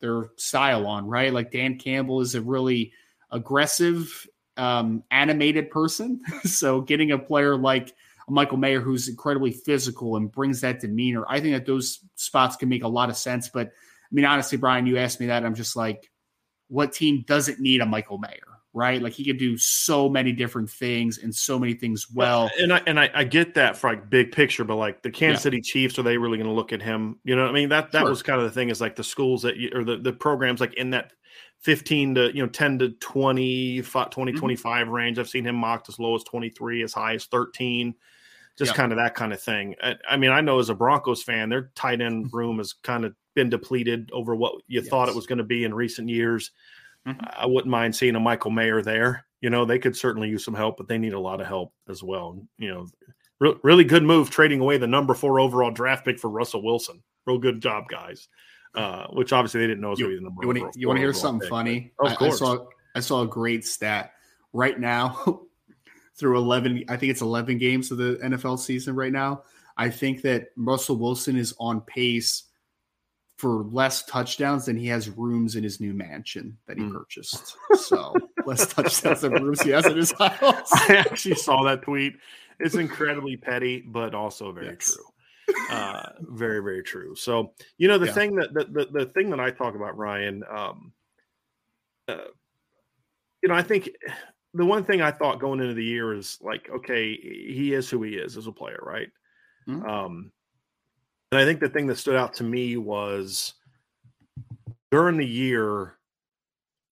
their 0.00 0.30
style 0.36 0.86
on, 0.86 1.06
right? 1.06 1.32
Like 1.32 1.52
Dan 1.52 1.78
Campbell 1.78 2.20
is 2.20 2.34
a 2.34 2.42
really 2.42 2.92
aggressive, 3.30 4.26
um, 4.56 5.02
animated 5.10 5.70
person. 5.70 6.20
so 6.44 6.80
getting 6.80 7.12
a 7.12 7.18
player 7.18 7.56
like 7.56 7.94
Michael 8.28 8.58
Mayer, 8.58 8.80
who's 8.80 9.08
incredibly 9.08 9.52
physical 9.52 10.16
and 10.16 10.30
brings 10.30 10.60
that 10.60 10.80
demeanor, 10.80 11.24
I 11.28 11.40
think 11.40 11.54
that 11.54 11.66
those 11.66 12.00
spots 12.16 12.56
can 12.56 12.68
make 12.68 12.82
a 12.82 12.88
lot 12.88 13.10
of 13.10 13.16
sense. 13.16 13.48
But 13.48 13.68
I 13.68 14.10
mean, 14.10 14.24
honestly, 14.24 14.58
Brian, 14.58 14.86
you 14.86 14.98
asked 14.98 15.20
me 15.20 15.26
that, 15.26 15.44
I'm 15.44 15.54
just 15.54 15.76
like, 15.76 16.10
what 16.68 16.92
team 16.92 17.24
doesn't 17.26 17.60
need 17.60 17.80
a 17.80 17.86
Michael 17.86 18.18
Mayer? 18.18 18.51
Right, 18.74 19.02
like 19.02 19.12
he 19.12 19.24
could 19.24 19.38
do 19.38 19.58
so 19.58 20.08
many 20.08 20.32
different 20.32 20.70
things 20.70 21.18
and 21.18 21.34
so 21.34 21.58
many 21.58 21.74
things 21.74 22.06
well. 22.10 22.50
And 22.58 22.72
I 22.72 22.80
and 22.86 22.98
I, 22.98 23.10
I 23.14 23.24
get 23.24 23.54
that 23.54 23.76
for 23.76 23.90
like 23.90 24.08
big 24.08 24.32
picture, 24.32 24.64
but 24.64 24.76
like 24.76 25.02
the 25.02 25.10
Kansas 25.10 25.40
yeah. 25.40 25.42
City 25.42 25.60
Chiefs, 25.60 25.98
are 25.98 26.02
they 26.02 26.16
really 26.16 26.38
going 26.38 26.48
to 26.48 26.54
look 26.54 26.72
at 26.72 26.80
him? 26.80 27.18
You 27.22 27.36
know, 27.36 27.46
I 27.46 27.52
mean 27.52 27.68
that 27.68 27.92
that 27.92 28.00
sure. 28.00 28.08
was 28.08 28.22
kind 28.22 28.40
of 28.40 28.44
the 28.44 28.50
thing 28.50 28.70
is 28.70 28.80
like 28.80 28.96
the 28.96 29.04
schools 29.04 29.42
that 29.42 29.56
you, 29.58 29.70
or 29.74 29.84
the 29.84 29.98
the 29.98 30.12
programs 30.12 30.60
like 30.60 30.72
in 30.74 30.90
that 30.90 31.12
15 31.60 32.14
to 32.14 32.34
you 32.34 32.42
know 32.42 32.48
10 32.48 32.78
to 32.78 32.88
20 32.90 33.82
20 33.82 34.32
mm-hmm. 34.32 34.38
25 34.38 34.88
range 34.88 35.20
i've 35.20 35.28
seen 35.28 35.46
him 35.46 35.54
mocked 35.54 35.88
as 35.88 36.00
low 36.00 36.16
as 36.16 36.24
23 36.24 36.82
as 36.82 36.92
high 36.92 37.14
as 37.14 37.26
13 37.26 37.94
just 38.58 38.70
yep. 38.70 38.76
kind 38.76 38.92
of 38.92 38.98
that 38.98 39.14
kind 39.14 39.32
of 39.32 39.40
thing. 39.40 39.74
I, 39.82 39.96
I, 40.10 40.16
mean, 40.16 40.30
I 40.30 40.40
know 40.40 40.58
as 40.58 40.68
a 40.68 40.74
Broncos 40.74 41.22
fan, 41.22 41.48
their 41.48 41.70
tight 41.74 42.00
end 42.00 42.28
room 42.32 42.58
has 42.58 42.72
kind 42.72 43.04
of 43.04 43.14
been 43.34 43.48
depleted 43.48 44.10
over 44.12 44.34
what 44.34 44.54
you 44.66 44.80
yes. 44.80 44.88
thought 44.88 45.08
it 45.08 45.14
was 45.14 45.26
going 45.26 45.38
to 45.38 45.44
be 45.44 45.64
in 45.64 45.74
recent 45.74 46.08
years. 46.08 46.50
Mm-hmm. 47.06 47.24
I 47.36 47.46
wouldn't 47.46 47.70
mind 47.70 47.96
seeing 47.96 48.14
a 48.14 48.20
Michael 48.20 48.50
Mayer 48.50 48.82
there. 48.82 49.26
You 49.40 49.50
know, 49.50 49.64
they 49.64 49.78
could 49.78 49.96
certainly 49.96 50.28
use 50.28 50.44
some 50.44 50.54
help, 50.54 50.76
but 50.76 50.88
they 50.88 50.98
need 50.98 51.14
a 51.14 51.20
lot 51.20 51.40
of 51.40 51.46
help 51.46 51.72
as 51.88 52.02
well. 52.02 52.40
You 52.58 52.72
know, 52.72 52.86
re- 53.40 53.58
really 53.62 53.84
good 53.84 54.04
move 54.04 54.30
trading 54.30 54.60
away 54.60 54.78
the 54.78 54.86
number 54.86 55.14
four 55.14 55.40
overall 55.40 55.70
draft 55.70 56.04
pick 56.04 56.18
for 56.18 56.30
Russell 56.30 56.62
Wilson. 56.62 57.02
Real 57.26 57.38
good 57.38 57.60
job, 57.60 57.84
guys. 57.88 58.28
Uh, 58.74 59.06
which 59.08 59.32
obviously 59.32 59.60
they 59.60 59.66
didn't 59.66 59.82
know 59.82 59.90
was 59.90 59.98
going 59.98 60.12
to 60.12 60.16
be 60.16 60.24
the 60.24 60.24
number. 60.24 60.70
You 60.76 60.88
want 60.88 60.96
to 60.96 61.02
hear 61.02 61.12
something 61.12 61.40
pick, 61.40 61.50
funny? 61.50 61.92
Of 61.98 62.16
course. 62.16 62.40
I, 62.40 62.46
I 62.46 62.56
saw 62.56 62.66
I 62.96 63.00
saw 63.00 63.22
a 63.22 63.26
great 63.26 63.64
stat 63.64 64.12
right 64.52 64.78
now. 64.78 65.42
through 66.14 66.36
11 66.36 66.84
i 66.88 66.96
think 66.96 67.10
it's 67.10 67.22
11 67.22 67.58
games 67.58 67.90
of 67.90 67.98
the 67.98 68.18
nfl 68.22 68.58
season 68.58 68.94
right 68.94 69.12
now 69.12 69.42
i 69.76 69.88
think 69.88 70.22
that 70.22 70.48
russell 70.56 70.96
wilson 70.96 71.36
is 71.36 71.54
on 71.58 71.80
pace 71.80 72.44
for 73.42 73.64
less 73.72 74.04
touchdowns 74.04 74.66
than 74.66 74.76
he 74.76 74.86
has 74.86 75.08
rooms 75.08 75.56
in 75.56 75.64
his 75.64 75.80
new 75.80 75.92
mansion 75.92 76.56
that 76.68 76.78
he 76.78 76.84
mm. 76.84 76.92
purchased 76.92 77.56
so 77.74 78.14
less 78.46 78.72
touchdowns 78.72 79.22
than 79.22 79.32
rooms 79.32 79.60
he 79.60 79.70
has 79.70 79.84
in 79.84 79.96
his 79.96 80.12
house 80.20 80.72
i 80.88 80.94
actually 80.96 81.34
saw 81.34 81.64
that 81.64 81.82
tweet 81.82 82.14
it's 82.60 82.74
incredibly 82.86 83.36
petty 83.36 83.80
but 83.80 84.14
also 84.14 84.52
very 84.52 84.66
yes. 84.66 84.94
true 84.94 85.56
uh, 85.72 86.10
very 86.20 86.62
very 86.62 86.84
true 86.84 87.16
so 87.16 87.52
you 87.78 87.88
know 87.88 87.98
the 87.98 88.06
yeah. 88.06 88.12
thing 88.12 88.36
that 88.36 88.54
the, 88.54 88.64
the, 88.66 89.00
the 89.00 89.06
thing 89.06 89.28
that 89.28 89.40
i 89.40 89.50
talk 89.50 89.74
about 89.74 89.98
ryan 89.98 90.44
um, 90.48 90.92
uh, 92.06 92.28
you 93.42 93.48
know 93.48 93.56
i 93.56 93.62
think 93.62 93.90
the 94.54 94.66
one 94.66 94.84
thing 94.84 95.00
I 95.00 95.10
thought 95.10 95.40
going 95.40 95.60
into 95.60 95.72
the 95.72 95.82
year 95.82 96.12
is 96.12 96.36
like, 96.42 96.68
okay, 96.68 97.16
he 97.16 97.72
is 97.72 97.88
who 97.88 98.02
he 98.02 98.16
is 98.16 98.36
as 98.36 98.46
a 98.46 98.52
player, 98.52 98.80
right? 98.82 99.08
Mm-hmm. 99.66 99.88
Um, 99.88 100.30
and 101.32 101.40
I 101.40 101.44
think 101.44 101.58
the 101.58 101.68
thing 101.68 101.88
that 101.88 101.98
stood 101.98 102.14
out 102.14 102.34
to 102.34 102.44
me 102.44 102.76
was 102.76 103.54
during 104.92 105.16
the 105.16 105.26
year, 105.26 105.98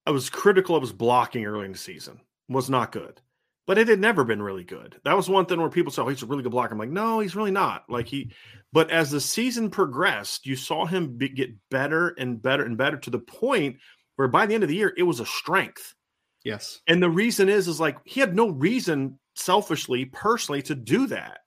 I 0.07 0.11
was 0.11 0.29
critical 0.29 0.75
of 0.75 0.83
his 0.83 0.93
blocking 0.93 1.45
early 1.45 1.67
in 1.67 1.73
the 1.73 1.79
season. 1.79 2.21
Was 2.49 2.69
not 2.69 2.91
good, 2.91 3.21
but 3.69 3.79
it 3.79 3.87
had 3.87 4.01
never 4.01 4.25
been 4.25 4.43
really 4.43 4.65
good. 4.65 4.99
That 5.05 5.17
was 5.17 5.29
one 5.29 5.47
thing 5.47 5.61
where 5.61 5.71
people 5.71 5.93
said, 5.93 6.03
"Oh, 6.03 6.09
he's 6.09 6.25
a 6.25 6.27
really 6.27 6.43
good 6.43 6.51
blocker." 6.51 6.73
I'm 6.73 6.81
like, 6.81 6.91
no, 6.91 7.21
he's 7.21 7.37
really 7.37 7.53
not. 7.53 7.85
Like 7.89 8.09
he, 8.09 8.33
but 8.73 8.91
as 8.91 9.13
the 9.13 9.21
season 9.21 9.71
progressed, 9.71 10.47
you 10.47 10.57
saw 10.57 10.85
him 10.85 11.17
be, 11.17 11.29
get 11.29 11.55
better 11.71 12.09
and 12.19 12.43
better 12.43 12.65
and 12.65 12.77
better 12.77 12.97
to 12.97 13.11
the 13.11 13.21
point 13.21 13.77
where 14.17 14.27
by 14.27 14.47
the 14.47 14.55
end 14.55 14.65
of 14.65 14.69
the 14.69 14.75
year, 14.75 14.93
it 14.97 15.05
was 15.05 15.21
a 15.21 15.27
strength 15.27 15.95
Yes. 16.45 16.81
And 16.87 17.03
the 17.03 17.11
reason 17.11 17.49
is, 17.49 17.69
is 17.69 17.81
like 17.81 17.99
he 18.05 18.21
had 18.21 18.35
no 18.35 18.49
reason 18.49 19.19
selfishly, 19.37 20.07
personally, 20.07 20.63
to 20.63 20.75
do 20.75 21.07
that. 21.09 21.41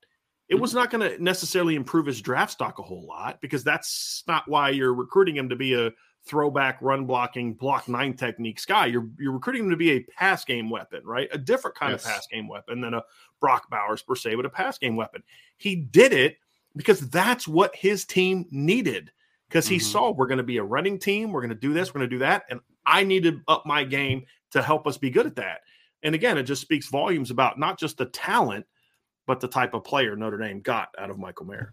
It 0.54 0.60
was 0.60 0.74
not 0.74 0.90
going 0.90 1.08
to 1.08 1.22
necessarily 1.22 1.74
improve 1.74 2.06
his 2.06 2.20
draft 2.20 2.52
stock 2.52 2.78
a 2.78 2.82
whole 2.82 3.06
lot 3.06 3.40
because 3.40 3.64
that's 3.64 4.22
not 4.26 4.44
why 4.46 4.70
you're 4.70 4.94
recruiting 4.94 5.36
him 5.36 5.48
to 5.48 5.56
be 5.56 5.74
a 5.74 5.92
throwback 6.26 6.78
run 6.80 7.04
blocking 7.04 7.54
block 7.54 7.88
nine 7.88 8.14
techniques 8.14 8.64
guy. 8.64 8.86
You're 8.86 9.08
you're 9.18 9.32
recruiting 9.32 9.64
him 9.64 9.70
to 9.70 9.76
be 9.76 9.92
a 9.92 10.00
pass 10.00 10.44
game 10.44 10.70
weapon, 10.70 11.02
right? 11.04 11.28
A 11.32 11.38
different 11.38 11.76
kind 11.76 11.92
yes. 11.92 12.04
of 12.04 12.10
pass 12.10 12.26
game 12.26 12.48
weapon 12.48 12.80
than 12.80 12.94
a 12.94 13.02
Brock 13.40 13.68
Bowers 13.70 14.02
per 14.02 14.14
se, 14.14 14.34
but 14.36 14.46
a 14.46 14.50
pass 14.50 14.78
game 14.78 14.96
weapon. 14.96 15.22
He 15.56 15.76
did 15.76 16.12
it 16.12 16.36
because 16.76 17.08
that's 17.10 17.46
what 17.46 17.74
his 17.76 18.04
team 18.04 18.46
needed. 18.50 19.10
Because 19.48 19.68
he 19.68 19.76
mm-hmm. 19.76 19.84
saw 19.84 20.10
we're 20.10 20.26
going 20.26 20.38
to 20.38 20.42
be 20.42 20.56
a 20.56 20.64
running 20.64 20.98
team, 20.98 21.30
we're 21.30 21.42
going 21.42 21.50
to 21.50 21.54
do 21.54 21.72
this, 21.72 21.94
we're 21.94 22.00
going 22.00 22.10
to 22.10 22.16
do 22.16 22.20
that, 22.20 22.44
and 22.50 22.60
I 22.86 23.04
need 23.04 23.24
to 23.24 23.40
up 23.46 23.64
my 23.66 23.84
game 23.84 24.24
to 24.52 24.62
help 24.62 24.86
us 24.86 24.96
be 24.96 25.10
good 25.10 25.26
at 25.26 25.36
that. 25.36 25.60
And 26.02 26.14
again, 26.14 26.38
it 26.38 26.44
just 26.44 26.62
speaks 26.62 26.88
volumes 26.88 27.30
about 27.30 27.58
not 27.58 27.78
just 27.78 27.98
the 27.98 28.06
talent, 28.06 28.66
but 29.26 29.40
the 29.40 29.48
type 29.48 29.74
of 29.74 29.84
player 29.84 30.16
Notre 30.16 30.38
Dame 30.38 30.60
got 30.60 30.88
out 30.98 31.10
of 31.10 31.18
Michael 31.18 31.46
Mayer. 31.46 31.72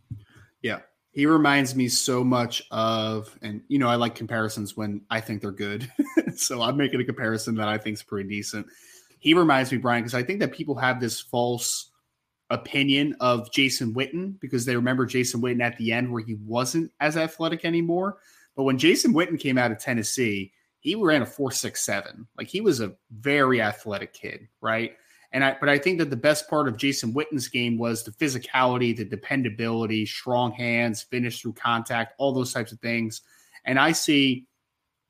Yeah. 0.62 0.80
He 1.12 1.26
reminds 1.26 1.76
me 1.76 1.90
so 1.90 2.24
much 2.24 2.64
of, 2.72 3.38
and 3.42 3.62
you 3.68 3.80
know, 3.80 3.90
I 3.90 3.96
like 3.96 4.16
comparisons 4.16 4.78
when 4.78 5.02
I 5.10 5.20
think 5.20 5.42
they're 5.42 5.52
good. 5.52 5.92
so 6.36 6.62
I'm 6.62 6.78
making 6.78 7.02
a 7.02 7.06
comparison 7.06 7.56
that 7.56 7.68
I 7.68 7.78
think 7.78 7.96
is 7.96 8.04
pretty 8.04 8.30
decent. 8.30 8.68
He 9.20 9.34
reminds 9.34 9.72
me, 9.72 9.78
Brian, 9.78 10.04
because 10.04 10.16
I 10.16 10.24
think 10.24 10.40
that 10.40 10.54
people 10.54 10.76
have 10.76 11.02
this 11.02 11.20
false 11.20 11.92
opinion 12.50 13.16
of 13.20 13.52
Jason 13.52 13.94
Witten 13.94 14.40
because 14.40 14.66
they 14.66 14.76
remember 14.76 15.06
Jason 15.06 15.42
Witten 15.42 15.62
at 15.62 15.78
the 15.78 15.92
end 15.92 16.12
where 16.12 16.24
he 16.24 16.36
wasn't 16.46 16.92
as 17.00 17.18
athletic 17.18 17.66
anymore. 17.66 18.18
But 18.56 18.64
when 18.64 18.78
Jason 18.78 19.14
Witten 19.14 19.40
came 19.40 19.58
out 19.58 19.72
of 19.72 19.80
Tennessee, 19.80 20.52
he 20.80 20.96
ran 20.96 21.22
a 21.22 21.26
four 21.26 21.52
six 21.52 21.82
seven. 21.82 22.28
Like 22.38 22.48
he 22.48 22.62
was 22.62 22.82
a 22.82 22.94
very 23.12 23.62
athletic 23.62 24.14
kid, 24.14 24.48
right? 24.60 24.94
And 25.34 25.44
I, 25.44 25.56
but 25.60 25.70
I 25.70 25.78
think 25.78 26.00
that 26.00 26.10
the 26.10 26.18
best 26.18 26.50
part 26.50 26.68
of 26.68 26.78
Jason 26.78 27.14
Witten's 27.14 27.48
game 27.48 27.78
was 27.78 28.04
the 28.04 28.12
physicality, 28.12 28.96
the 28.96 29.06
dependability, 29.06 30.06
strong 30.06 30.52
hands, 30.52 31.04
finish 31.04 31.42
through 31.42 31.54
contact, 31.54 32.14
all 32.18 32.34
those 32.34 32.54
types 32.54 32.72
of 32.72 32.80
things. 32.80 33.22
And 33.64 33.80
I 33.80 33.94
see 33.94 34.48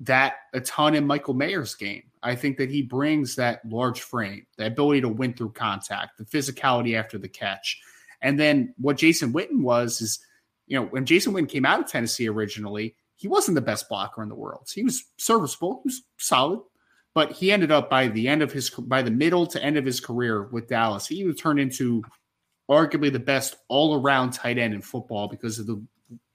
that 0.01 0.35
a 0.53 0.61
ton 0.61 0.95
in 0.95 1.05
Michael 1.05 1.33
Mayer's 1.33 1.75
game. 1.75 2.03
I 2.23 2.35
think 2.35 2.57
that 2.57 2.69
he 2.69 2.83
brings 2.83 3.35
that 3.35 3.61
large 3.67 4.01
frame, 4.01 4.45
the 4.57 4.67
ability 4.67 5.01
to 5.01 5.09
win 5.09 5.33
through 5.33 5.53
contact, 5.53 6.17
the 6.17 6.25
physicality 6.25 6.95
after 6.95 7.17
the 7.17 7.27
catch. 7.27 7.81
And 8.21 8.39
then 8.39 8.73
what 8.77 8.97
Jason 8.97 9.33
Witten 9.33 9.61
was 9.61 10.01
is, 10.01 10.19
you 10.67 10.79
know, 10.79 10.85
when 10.85 11.05
Jason 11.05 11.33
Witten 11.33 11.49
came 11.49 11.65
out 11.65 11.79
of 11.79 11.87
Tennessee 11.87 12.29
originally, 12.29 12.95
he 13.15 13.27
wasn't 13.27 13.55
the 13.55 13.61
best 13.61 13.89
blocker 13.89 14.21
in 14.21 14.29
the 14.29 14.35
world. 14.35 14.69
He 14.73 14.83
was 14.83 15.03
serviceable, 15.17 15.81
he 15.83 15.89
was 15.89 16.01
solid, 16.17 16.61
but 17.13 17.31
he 17.31 17.51
ended 17.51 17.71
up 17.71 17.89
by 17.89 18.07
the 18.07 18.27
end 18.27 18.41
of 18.41 18.51
his 18.51 18.69
by 18.69 19.01
the 19.01 19.11
middle 19.11 19.45
to 19.47 19.63
end 19.63 19.77
of 19.77 19.85
his 19.85 19.99
career 19.99 20.43
with 20.43 20.67
Dallas, 20.67 21.07
he 21.07 21.23
would 21.25 21.37
turn 21.37 21.59
into 21.59 22.03
arguably 22.69 23.11
the 23.11 23.19
best 23.19 23.57
all-around 23.67 24.31
tight 24.31 24.57
end 24.57 24.73
in 24.73 24.81
football 24.81 25.27
because 25.27 25.59
of 25.59 25.67
the 25.67 25.81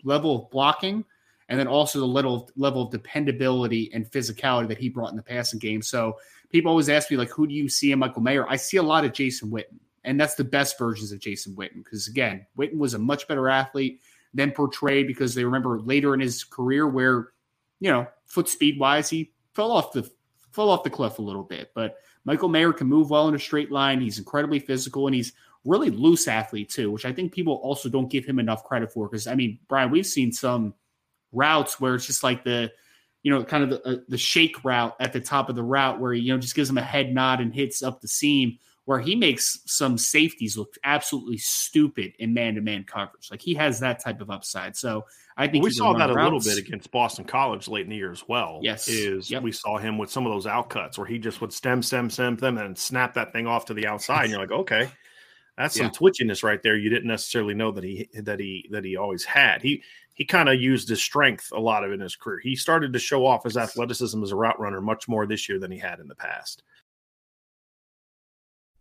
level 0.05 0.45
of 0.45 0.51
blocking 0.51 1.05
and 1.49 1.59
then 1.59 1.67
also 1.67 1.99
the 1.99 2.07
level 2.07 2.51
level 2.57 2.83
of 2.83 2.91
dependability 2.91 3.91
and 3.95 4.11
physicality 4.11 4.69
that 4.69 4.79
he 4.79 4.89
brought 4.89 5.11
in 5.11 5.17
the 5.17 5.23
passing 5.23 5.59
game. 5.59 5.81
So 5.81 6.19
people 6.51 6.71
always 6.71 6.89
ask 6.89 7.11
me 7.11 7.17
like, 7.17 7.31
who 7.31 7.47
do 7.47 7.55
you 7.55 7.69
see 7.69 7.93
in 7.93 7.99
Michael 7.99 8.23
Mayer? 8.23 8.49
I 8.49 8.57
see 8.57 8.77
a 8.77 8.83
lot 8.83 9.05
of 9.05 9.13
Jason 9.13 9.51
Witten, 9.51 9.79
and 10.05 10.21
that's 10.21 10.35
the 10.35 10.45
best 10.45 10.79
versions 10.79 11.13
of 11.13 11.21
Jason 11.21 11.55
Witten 11.55 11.85
because 11.85 12.09
again, 12.09 12.47
Witten 12.59 12.79
was 12.79 12.95
a 12.95 12.99
much 12.99 13.27
better 13.29 13.49
athlete 13.49 14.01
than 14.35 14.51
portrayed 14.51 15.07
because 15.07 15.35
they 15.35 15.45
remember 15.45 15.81
later 15.81 16.13
in 16.13 16.21
his 16.21 16.45
career 16.45 16.87
where, 16.87 17.29
you 17.81 17.91
know, 17.91 18.07
foot 18.27 18.49
speed 18.49 18.79
wise, 18.79 19.09
he 19.09 19.33
fell 19.55 19.73
off 19.73 19.93
the 19.93 20.11
fell 20.57 20.71
off 20.71 20.83
the 20.83 20.91
cliff 20.91 21.19
a 21.19 21.23
little 21.23 21.45
bit. 21.45 21.71
But 21.75 21.97
Michael 22.25 22.49
Mayer 22.49 22.73
can 22.73 22.89
move 22.89 23.11
well 23.11 23.29
in 23.29 23.35
a 23.35 23.39
straight 23.39 23.71
line. 23.71 24.01
He's 24.01 24.19
incredibly 24.19 24.59
physical 24.59 25.07
and 25.07 25.15
he's 25.15 25.33
really 25.65 25.91
loose 25.91 26.27
athlete 26.27 26.71
too, 26.71 26.91
which 26.91 27.05
I 27.05 27.13
think 27.13 27.33
people 27.33 27.55
also 27.63 27.89
don't 27.89 28.11
give 28.11 28.25
him 28.25 28.39
enough 28.39 28.65
credit 28.65 28.93
for. 28.93 29.09
Because 29.09 29.27
I 29.27 29.35
mean, 29.35 29.59
Brian, 29.69 29.91
we've 29.91 30.07
seen 30.07 30.33
some 30.33 30.75
routes 31.31 31.79
where 31.79 31.95
it's 31.95 32.07
just 32.07 32.25
like 32.25 32.43
the, 32.43 32.73
you 33.23 33.31
know, 33.31 33.45
kind 33.45 33.65
of 33.65 33.71
the, 33.71 33.89
uh, 33.89 33.97
the 34.09 34.19
shake 34.19 34.65
route 34.65 34.97
at 34.99 35.13
the 35.13 35.21
top 35.21 35.49
of 35.49 35.57
the 35.57 35.63
route 35.63 36.01
where 36.01 36.13
he, 36.13 36.23
you 36.23 36.33
know 36.33 36.41
just 36.41 36.55
gives 36.55 36.71
him 36.71 36.79
a 36.79 36.83
head 36.83 37.13
nod 37.13 37.41
and 37.41 37.55
hits 37.55 37.83
up 37.83 38.01
the 38.01 38.09
seam. 38.09 38.59
Where 38.87 39.01
he 39.01 39.17
makes 39.17 39.59
some 39.67 39.99
safeties 39.99 40.57
look 40.57 40.77
absolutely 40.85 41.39
stupid 41.39 42.13
in 42.21 42.33
man-to-man 42.33 42.85
coverage, 42.85 43.33
like 43.33 43.43
he 43.43 43.53
has 43.55 43.81
that 43.81 43.99
type 43.99 44.21
of 44.21 44.31
upside. 44.31 44.77
So 44.77 45.05
I 45.37 45.49
think 45.49 45.65
we 45.65 45.73
saw 45.73 45.93
that 45.95 46.09
a 46.09 46.15
little 46.15 46.39
bit 46.39 46.57
against 46.57 46.93
Boston 46.93 47.25
College 47.25 47.67
late 47.67 47.83
in 47.83 47.91
the 47.91 47.97
year 47.97 48.13
as 48.13 48.23
well. 48.29 48.61
Yes, 48.63 48.87
is 48.87 49.29
yep. 49.29 49.43
we 49.43 49.51
saw 49.51 49.77
him 49.77 49.99
with 49.99 50.09
some 50.09 50.25
of 50.25 50.33
those 50.33 50.47
outcuts 50.47 50.99
where 50.99 51.07
he 51.07 51.19
just 51.19 51.41
would 51.41 51.53
stem, 51.53 51.83
stem, 51.83 52.09
stem 52.09 52.37
them 52.37 52.59
and 52.59 52.79
snap 52.79 53.13
that 53.15 53.33
thing 53.33 53.49
off 53.49 53.65
to 53.65 53.75
the 53.75 53.89
outside, 53.89 54.23
and 54.23 54.31
you're 54.31 54.41
like, 54.41 54.53
okay, 54.53 54.89
that's 55.59 55.75
some 55.75 55.91
twitchiness 55.91 56.45
right 56.45 56.63
there. 56.63 56.77
You 56.77 56.89
didn't 56.89 57.09
necessarily 57.09 57.55
know 57.55 57.73
that 57.73 57.83
he 57.83 58.09
that 58.15 58.39
he 58.39 58.69
that 58.71 58.85
he 58.85 58.97
always 58.97 59.25
had. 59.25 59.63
He 59.63 59.83
he 60.15 60.25
kind 60.25 60.49
of 60.49 60.61
used 60.61 60.89
his 60.89 61.03
strength 61.03 61.51
a 61.53 61.61
lot 61.61 61.83
of 61.83 61.91
in 61.91 61.99
his 61.99 62.15
career. 62.15 62.39
He 62.41 62.55
started 62.55 62.93
to 62.93 63.01
show 63.01 63.27
off 63.27 63.43
his 63.43 63.57
athleticism 63.57 64.23
as 64.23 64.31
a 64.31 64.37
route 64.37 64.61
runner 64.61 64.81
much 64.81 65.09
more 65.09 65.27
this 65.27 65.49
year 65.49 65.59
than 65.59 65.73
he 65.73 65.79
had 65.79 65.99
in 65.99 66.07
the 66.07 66.15
past. 66.15 66.63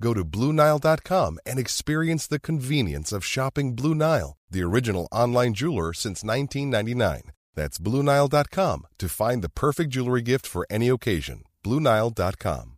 Go 0.00 0.12
to 0.14 0.24
BlueNile.com 0.24 1.38
and 1.46 1.58
experience 1.58 2.26
the 2.26 2.40
convenience 2.40 3.12
of 3.12 3.24
shopping 3.24 3.74
Blue 3.74 3.94
Nile, 3.94 4.36
the 4.50 4.62
original 4.62 5.08
online 5.10 5.54
jeweler 5.54 5.92
since 5.92 6.22
1999. 6.22 7.32
That's 7.54 7.78
BlueNile.com 7.78 8.86
to 8.98 9.08
find 9.08 9.42
the 9.42 9.48
perfect 9.48 9.90
jewelry 9.90 10.22
gift 10.22 10.46
for 10.46 10.66
any 10.68 10.88
occasion. 10.88 11.44
BlueNile.com. 11.64 12.72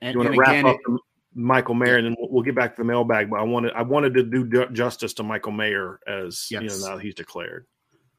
And, 0.00 0.14
you 0.14 0.18
want 0.18 0.32
to 0.32 0.38
wrap 0.38 0.48
again, 0.50 0.66
up 0.66 0.76
it, 0.76 1.00
Michael 1.34 1.74
Mayer, 1.74 1.96
and 1.96 2.06
then 2.06 2.16
we'll, 2.18 2.30
we'll, 2.30 2.42
get 2.44 2.54
back 2.54 2.76
to 2.76 2.82
the 2.82 2.86
mailbag. 2.86 3.30
But 3.30 3.40
I 3.40 3.42
wanted 3.42 3.72
I 3.72 3.82
wanted 3.82 4.14
to 4.14 4.22
do 4.22 4.66
justice 4.72 5.12
to 5.14 5.24
Michael 5.24 5.50
Mayer 5.50 5.98
as 6.06 6.46
yes. 6.50 6.62
you 6.62 6.68
know 6.68 6.90
now 6.90 6.98
he's 6.98 7.14
declared 7.14 7.66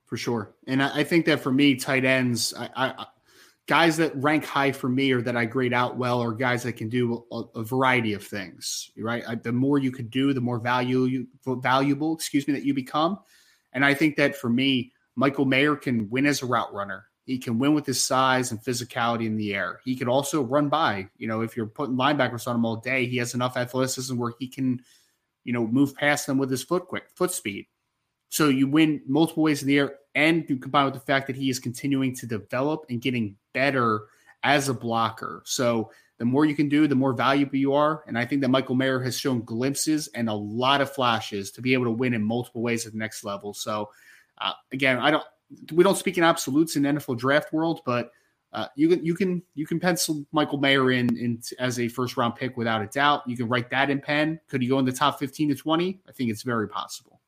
for 0.09 0.17
sure. 0.17 0.51
And 0.67 0.83
I, 0.83 0.98
I, 0.98 1.03
think 1.03 1.25
that 1.27 1.39
for 1.39 1.51
me, 1.51 1.75
tight 1.75 2.03
ends, 2.03 2.53
I, 2.57 2.69
I, 2.75 3.05
guys 3.69 3.97
that 3.97 4.15
rank 4.15 4.43
high 4.43 4.71
for 4.71 4.89
me 4.89 5.11
or 5.11 5.21
that 5.21 5.38
I 5.38 5.45
grade 5.45 5.73
out 5.73 5.95
well 5.95 6.23
are 6.23 6.31
guys 6.31 6.63
that 6.63 6.73
can 6.73 6.89
do 6.89 7.23
a, 7.31 7.43
a 7.53 7.63
variety 7.63 8.13
of 8.13 8.25
things. 8.25 8.89
Right, 8.97 9.23
I, 9.27 9.35
the 9.35 9.51
more 9.51 9.77
you 9.77 9.91
can 9.91 10.07
do, 10.07 10.33
the 10.33 10.41
more 10.41 10.59
value 10.59 11.03
you 11.03 11.27
valuable, 11.45 12.15
excuse 12.15 12.47
me, 12.47 12.53
that 12.55 12.63
you 12.65 12.73
become. 12.73 13.19
And 13.73 13.85
I 13.85 13.93
think 13.93 14.15
that 14.15 14.35
for 14.35 14.49
me, 14.49 14.91
Michael 15.15 15.45
Mayer 15.45 15.75
can 15.75 16.09
win 16.09 16.25
as 16.25 16.41
a 16.41 16.47
route 16.47 16.73
runner. 16.73 17.05
He 17.25 17.38
can 17.38 17.59
win 17.59 17.75
with 17.75 17.85
his 17.85 18.03
size 18.03 18.49
and 18.49 18.59
physicality 18.59 19.27
in 19.27 19.38
the 19.38 19.53
air. 19.53 19.81
He 19.85 19.95
can 19.95 20.07
also 20.07 20.41
run 20.41 20.67
by. 20.67 21.07
You 21.17 21.27
know, 21.27 21.41
if 21.41 21.55
you're 21.55 21.67
putting 21.67 21.95
linebackers 21.95 22.47
on 22.47 22.55
him 22.55 22.65
all 22.65 22.77
day, 22.77 23.05
he 23.05 23.17
has 23.17 23.35
enough 23.35 23.55
athleticism 23.55 24.17
where 24.17 24.34
he 24.39 24.47
can, 24.47 24.82
you 25.43 25.53
know, 25.53 25.67
move 25.67 25.93
past 25.93 26.25
them 26.25 26.39
with 26.39 26.49
his 26.49 26.63
foot 26.63 26.88
quick, 26.88 27.03
foot 27.13 27.32
speed. 27.32 27.67
So 28.29 28.49
you 28.49 28.67
win 28.67 29.03
multiple 29.05 29.43
ways 29.43 29.62
in 29.62 29.67
the 29.67 29.77
air, 29.77 29.95
and 30.15 30.43
you 30.49 30.58
combine 30.58 30.86
with 30.86 30.95
the 30.95 30.99
fact 31.01 31.27
that 31.27 31.36
he 31.36 31.51
is 31.51 31.60
continuing 31.60 32.15
to 32.15 32.25
develop 32.25 32.86
and 32.89 32.99
getting 32.99 33.36
better 33.53 34.05
as 34.43 34.69
a 34.69 34.73
blocker. 34.73 35.41
So 35.45 35.91
the 36.17 36.25
more 36.25 36.45
you 36.45 36.55
can 36.55 36.69
do, 36.69 36.88
the 36.88 36.95
more 36.95 37.13
valuable 37.13 37.55
you 37.55 37.73
are. 37.73 38.03
And 38.07 38.17
I 38.17 38.25
think 38.25 38.41
that 38.41 38.49
Michael 38.49 38.75
Mayer 38.75 38.99
has 39.01 39.17
shown 39.17 39.41
glimpses 39.43 40.07
and 40.09 40.29
a 40.29 40.33
lot 40.33 40.81
of 40.81 40.91
flashes 40.91 41.51
to 41.51 41.62
be 41.62 41.73
able 41.73 41.85
to 41.85 41.91
win 41.91 42.13
in 42.13 42.23
multiple 42.23 42.62
ways 42.62 42.85
at 42.85 42.91
the 42.91 42.97
next 42.99 43.23
level. 43.23 43.53
So 43.53 43.89
uh, 44.38 44.53
again, 44.71 44.99
I 44.99 45.12
don't 45.12 45.23
we 45.71 45.83
don't 45.83 45.97
speak 45.97 46.17
in 46.17 46.23
absolutes 46.23 46.75
in 46.75 46.83
NFL 46.83 47.17
draft 47.17 47.51
world, 47.51 47.81
but 47.85 48.12
uh, 48.51 48.67
you 48.75 48.89
can 48.89 49.05
you 49.05 49.15
can 49.15 49.41
you 49.55 49.65
can 49.65 49.79
pencil 49.79 50.25
Michael 50.31 50.57
Mayer 50.57 50.91
in, 50.91 51.15
in 51.17 51.41
as 51.59 51.79
a 51.79 51.88
first 51.88 52.17
round 52.17 52.35
pick 52.35 52.57
without 52.57 52.81
a 52.81 52.88
doubt. 52.88 53.23
You 53.27 53.38
can 53.38 53.47
write 53.47 53.69
that 53.69 53.89
in 53.89 53.99
pen. 53.99 54.39
Could 54.47 54.62
he 54.62 54.67
go 54.67 54.79
in 54.79 54.85
the 54.85 54.91
top 54.91 55.19
fifteen 55.19 55.49
to 55.49 55.55
twenty? 55.55 56.01
I 56.07 56.12
think 56.12 56.31
it's 56.31 56.43
very 56.43 56.67
possible. 56.67 57.18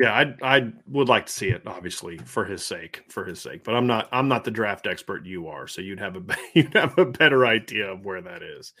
Yeah, 0.00 0.14
I 0.14 0.56
I 0.56 0.72
would 0.86 1.10
like 1.10 1.26
to 1.26 1.32
see 1.32 1.50
it, 1.50 1.60
obviously, 1.66 2.16
for 2.24 2.46
his 2.46 2.64
sake, 2.64 3.04
for 3.10 3.22
his 3.22 3.38
sake. 3.38 3.64
But 3.64 3.74
I'm 3.74 3.86
not 3.86 4.08
I'm 4.10 4.28
not 4.28 4.44
the 4.44 4.50
draft 4.50 4.86
expert 4.86 5.26
you 5.26 5.46
are, 5.48 5.68
so 5.68 5.82
you'd 5.82 6.00
have 6.00 6.16
a 6.16 6.22
you'd 6.54 6.72
have 6.72 6.98
a 6.98 7.04
better 7.04 7.44
idea 7.46 7.92
of 7.92 8.06
where 8.06 8.22
that 8.22 8.42
is. 8.42 8.72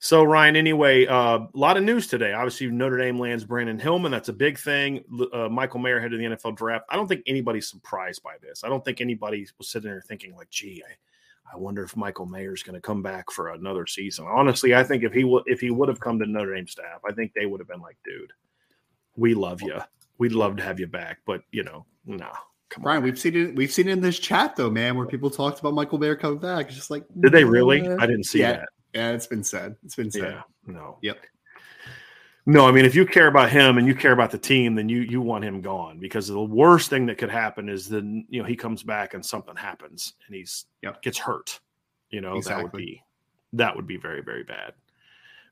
So 0.00 0.24
Ryan, 0.24 0.56
anyway, 0.56 1.06
uh, 1.06 1.40
a 1.40 1.48
lot 1.52 1.76
of 1.76 1.82
news 1.82 2.06
today. 2.06 2.32
Obviously, 2.32 2.68
Notre 2.68 2.96
Dame 2.96 3.18
lands 3.18 3.44
Brandon 3.44 3.78
Hillman. 3.78 4.10
That's 4.10 4.30
a 4.30 4.32
big 4.32 4.58
thing. 4.58 5.04
Uh, 5.34 5.50
Michael 5.50 5.80
Mayer 5.80 6.00
head 6.00 6.14
of 6.14 6.18
the 6.18 6.24
NFL 6.24 6.56
draft. 6.56 6.86
I 6.88 6.96
don't 6.96 7.08
think 7.08 7.24
anybody's 7.26 7.68
surprised 7.68 8.22
by 8.22 8.36
this. 8.40 8.64
I 8.64 8.70
don't 8.70 8.82
think 8.82 9.02
anybody 9.02 9.46
was 9.58 9.68
sitting 9.68 9.90
there 9.90 10.00
thinking 10.00 10.34
like, 10.34 10.48
"Gee, 10.48 10.82
I, 10.88 11.54
I 11.54 11.58
wonder 11.58 11.82
if 11.82 11.94
Michael 11.94 12.24
Mayer's 12.24 12.62
going 12.62 12.76
to 12.76 12.80
come 12.80 13.02
back 13.02 13.30
for 13.30 13.50
another 13.50 13.86
season." 13.86 14.24
Honestly, 14.26 14.74
I 14.74 14.82
think 14.82 15.04
if 15.04 15.12
he 15.12 15.24
would 15.24 15.42
if 15.44 15.60
he 15.60 15.70
would 15.70 15.90
have 15.90 16.00
come 16.00 16.18
to 16.20 16.26
Notre 16.26 16.54
Dame 16.54 16.68
staff, 16.68 17.02
I 17.06 17.12
think 17.12 17.34
they 17.34 17.44
would 17.44 17.60
have 17.60 17.68
been 17.68 17.82
like, 17.82 17.98
"Dude, 18.02 18.32
we 19.14 19.34
love 19.34 19.60
you. 19.60 19.78
We'd 20.18 20.32
love 20.32 20.56
to 20.56 20.62
have 20.62 20.78
you 20.78 20.86
back." 20.86 21.18
But 21.26 21.42
you 21.52 21.64
know, 21.64 21.86
no. 22.06 22.30
Come 22.70 22.82
Brian, 22.82 22.98
on, 22.98 23.04
we've 23.04 23.18
seen 23.18 23.34
it. 23.34 23.56
We've 23.56 23.72
seen 23.72 23.88
it 23.88 23.92
in 23.92 24.00
this 24.00 24.18
chat 24.18 24.54
though, 24.56 24.70
man, 24.70 24.96
where 24.96 25.06
people 25.06 25.30
talked 25.30 25.58
about 25.58 25.72
Michael 25.72 25.98
Mayer 25.98 26.16
coming 26.16 26.38
back. 26.38 26.66
It's 26.66 26.76
just 26.76 26.90
like, 26.90 27.04
did 27.20 27.32
they 27.32 27.44
really? 27.44 27.88
I 27.88 28.06
didn't 28.06 28.24
see 28.24 28.40
yeah. 28.40 28.52
that. 28.52 28.68
Yeah, 28.94 29.10
it's 29.12 29.26
been 29.26 29.44
said. 29.44 29.76
It's 29.84 29.94
been 29.94 30.10
said. 30.10 30.22
Yeah, 30.22 30.42
no. 30.66 30.98
Yep. 31.02 31.18
No, 32.48 32.66
I 32.66 32.72
mean, 32.72 32.86
if 32.86 32.94
you 32.94 33.04
care 33.04 33.26
about 33.26 33.50
him 33.50 33.76
and 33.76 33.86
you 33.86 33.94
care 33.94 34.12
about 34.12 34.30
the 34.30 34.38
team, 34.38 34.74
then 34.74 34.88
you 34.88 35.00
you 35.00 35.20
want 35.20 35.44
him 35.44 35.60
gone 35.60 35.98
because 35.98 36.28
the 36.28 36.40
worst 36.40 36.88
thing 36.88 37.04
that 37.06 37.18
could 37.18 37.30
happen 37.30 37.68
is 37.68 37.88
then 37.88 38.26
you 38.30 38.40
know 38.40 38.48
he 38.48 38.56
comes 38.56 38.82
back 38.82 39.12
and 39.12 39.24
something 39.24 39.54
happens 39.54 40.14
and 40.26 40.34
he's 40.34 40.64
yep. 40.82 41.02
gets 41.02 41.18
hurt. 41.18 41.60
You 42.10 42.22
know 42.22 42.36
exactly. 42.36 42.62
that 42.62 42.72
would 42.72 42.78
be 42.78 43.02
that 43.52 43.76
would 43.76 43.86
be 43.86 43.98
very 43.98 44.22
very 44.22 44.44
bad, 44.44 44.72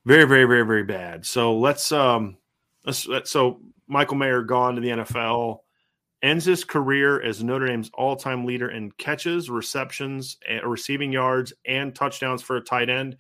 very 0.07 0.25
very 0.25 0.45
very 0.45 0.65
very 0.65 0.85
bad. 0.85 1.27
So 1.27 1.59
let's 1.59 1.93
um 1.93 2.39
let's, 2.87 3.07
let's 3.07 3.31
so 3.31 3.61
Michael 3.89 4.17
Mayer 4.17 4.43
gone 4.43 4.75
to 4.75 4.81
the 4.81 4.89
NFL 4.89 5.59
ends 6.23 6.45
his 6.45 6.65
career 6.65 7.23
as 7.23 7.45
Notre 7.45 7.67
Dame's 7.67 7.91
all-time 7.95 8.45
leader 8.45 8.71
in 8.71 8.91
catches, 8.93 9.51
receptions, 9.51 10.39
receiving 10.65 11.13
yards, 11.13 11.53
and 11.67 11.95
touchdowns 11.95 12.43
for 12.43 12.57
a 12.57 12.61
tight 12.61 12.89
end. 12.89 13.17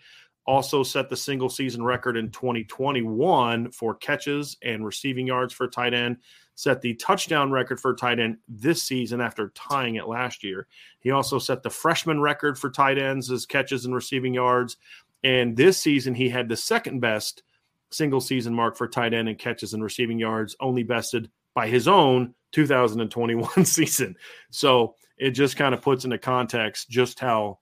Also 0.46 0.83
set 0.83 1.09
the 1.09 1.16
single 1.16 1.48
season 1.48 1.85
record 1.85 2.16
in 2.16 2.31
2021 2.31 3.70
for 3.72 3.96
catches 3.96 4.57
and 4.62 4.85
receiving 4.85 5.26
yards 5.26 5.52
for 5.52 5.64
a 5.64 5.70
tight 5.70 5.92
end. 5.92 6.16
Set 6.55 6.81
the 6.81 6.94
touchdown 6.94 7.50
record 7.50 7.79
for 7.79 7.90
a 7.90 7.96
tight 7.96 8.18
end 8.18 8.38
this 8.48 8.83
season 8.83 9.20
after 9.20 9.52
tying 9.55 9.96
it 9.96 10.09
last 10.09 10.42
year. 10.42 10.66
He 11.00 11.11
also 11.11 11.38
set 11.38 11.62
the 11.62 11.70
freshman 11.70 12.20
record 12.20 12.59
for 12.59 12.70
tight 12.70 12.96
ends 12.96 13.31
as 13.31 13.44
catches 13.44 13.85
and 13.85 13.94
receiving 13.94 14.33
yards. 14.33 14.76
And 15.22 15.57
this 15.57 15.79
season, 15.79 16.14
he 16.14 16.29
had 16.29 16.48
the 16.48 16.57
second 16.57 17.00
best 17.00 17.42
single 17.90 18.20
season 18.20 18.55
mark 18.55 18.77
for 18.77 18.88
tight 18.88 19.14
end 19.14 19.29
and 19.29 19.38
catches 19.38 19.75
and 19.75 19.83
receiving 19.83 20.18
yards, 20.18 20.57
only 20.61 20.83
bested 20.83 21.31
by 21.55 21.68
his 21.68 21.88
own 21.88 22.35
2021 22.53 23.64
season. 23.64 24.16
So 24.51 24.94
it 25.18 25.31
just 25.31 25.57
kind 25.57 25.75
of 25.75 25.83
puts 25.83 26.05
into 26.05 26.18
context 26.18 26.88
just 26.90 27.20
how 27.20 27.59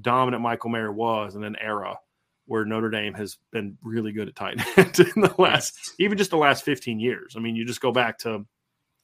dominant 0.00 0.42
Michael 0.42 0.70
Mayer 0.70 0.92
was 0.92 1.36
in 1.36 1.44
an 1.44 1.56
era 1.60 1.98
where 2.46 2.64
Notre 2.64 2.90
Dame 2.90 3.14
has 3.14 3.38
been 3.52 3.76
really 3.82 4.12
good 4.12 4.28
at 4.28 4.36
tight 4.36 4.60
end 4.78 4.98
in 5.16 5.22
the 5.22 5.34
last, 5.38 5.94
even 5.98 6.16
just 6.16 6.30
the 6.30 6.36
last 6.36 6.64
15 6.64 7.00
years. 7.00 7.34
I 7.36 7.40
mean, 7.40 7.56
you 7.56 7.64
just 7.64 7.80
go 7.80 7.92
back 7.92 8.18
to, 8.18 8.44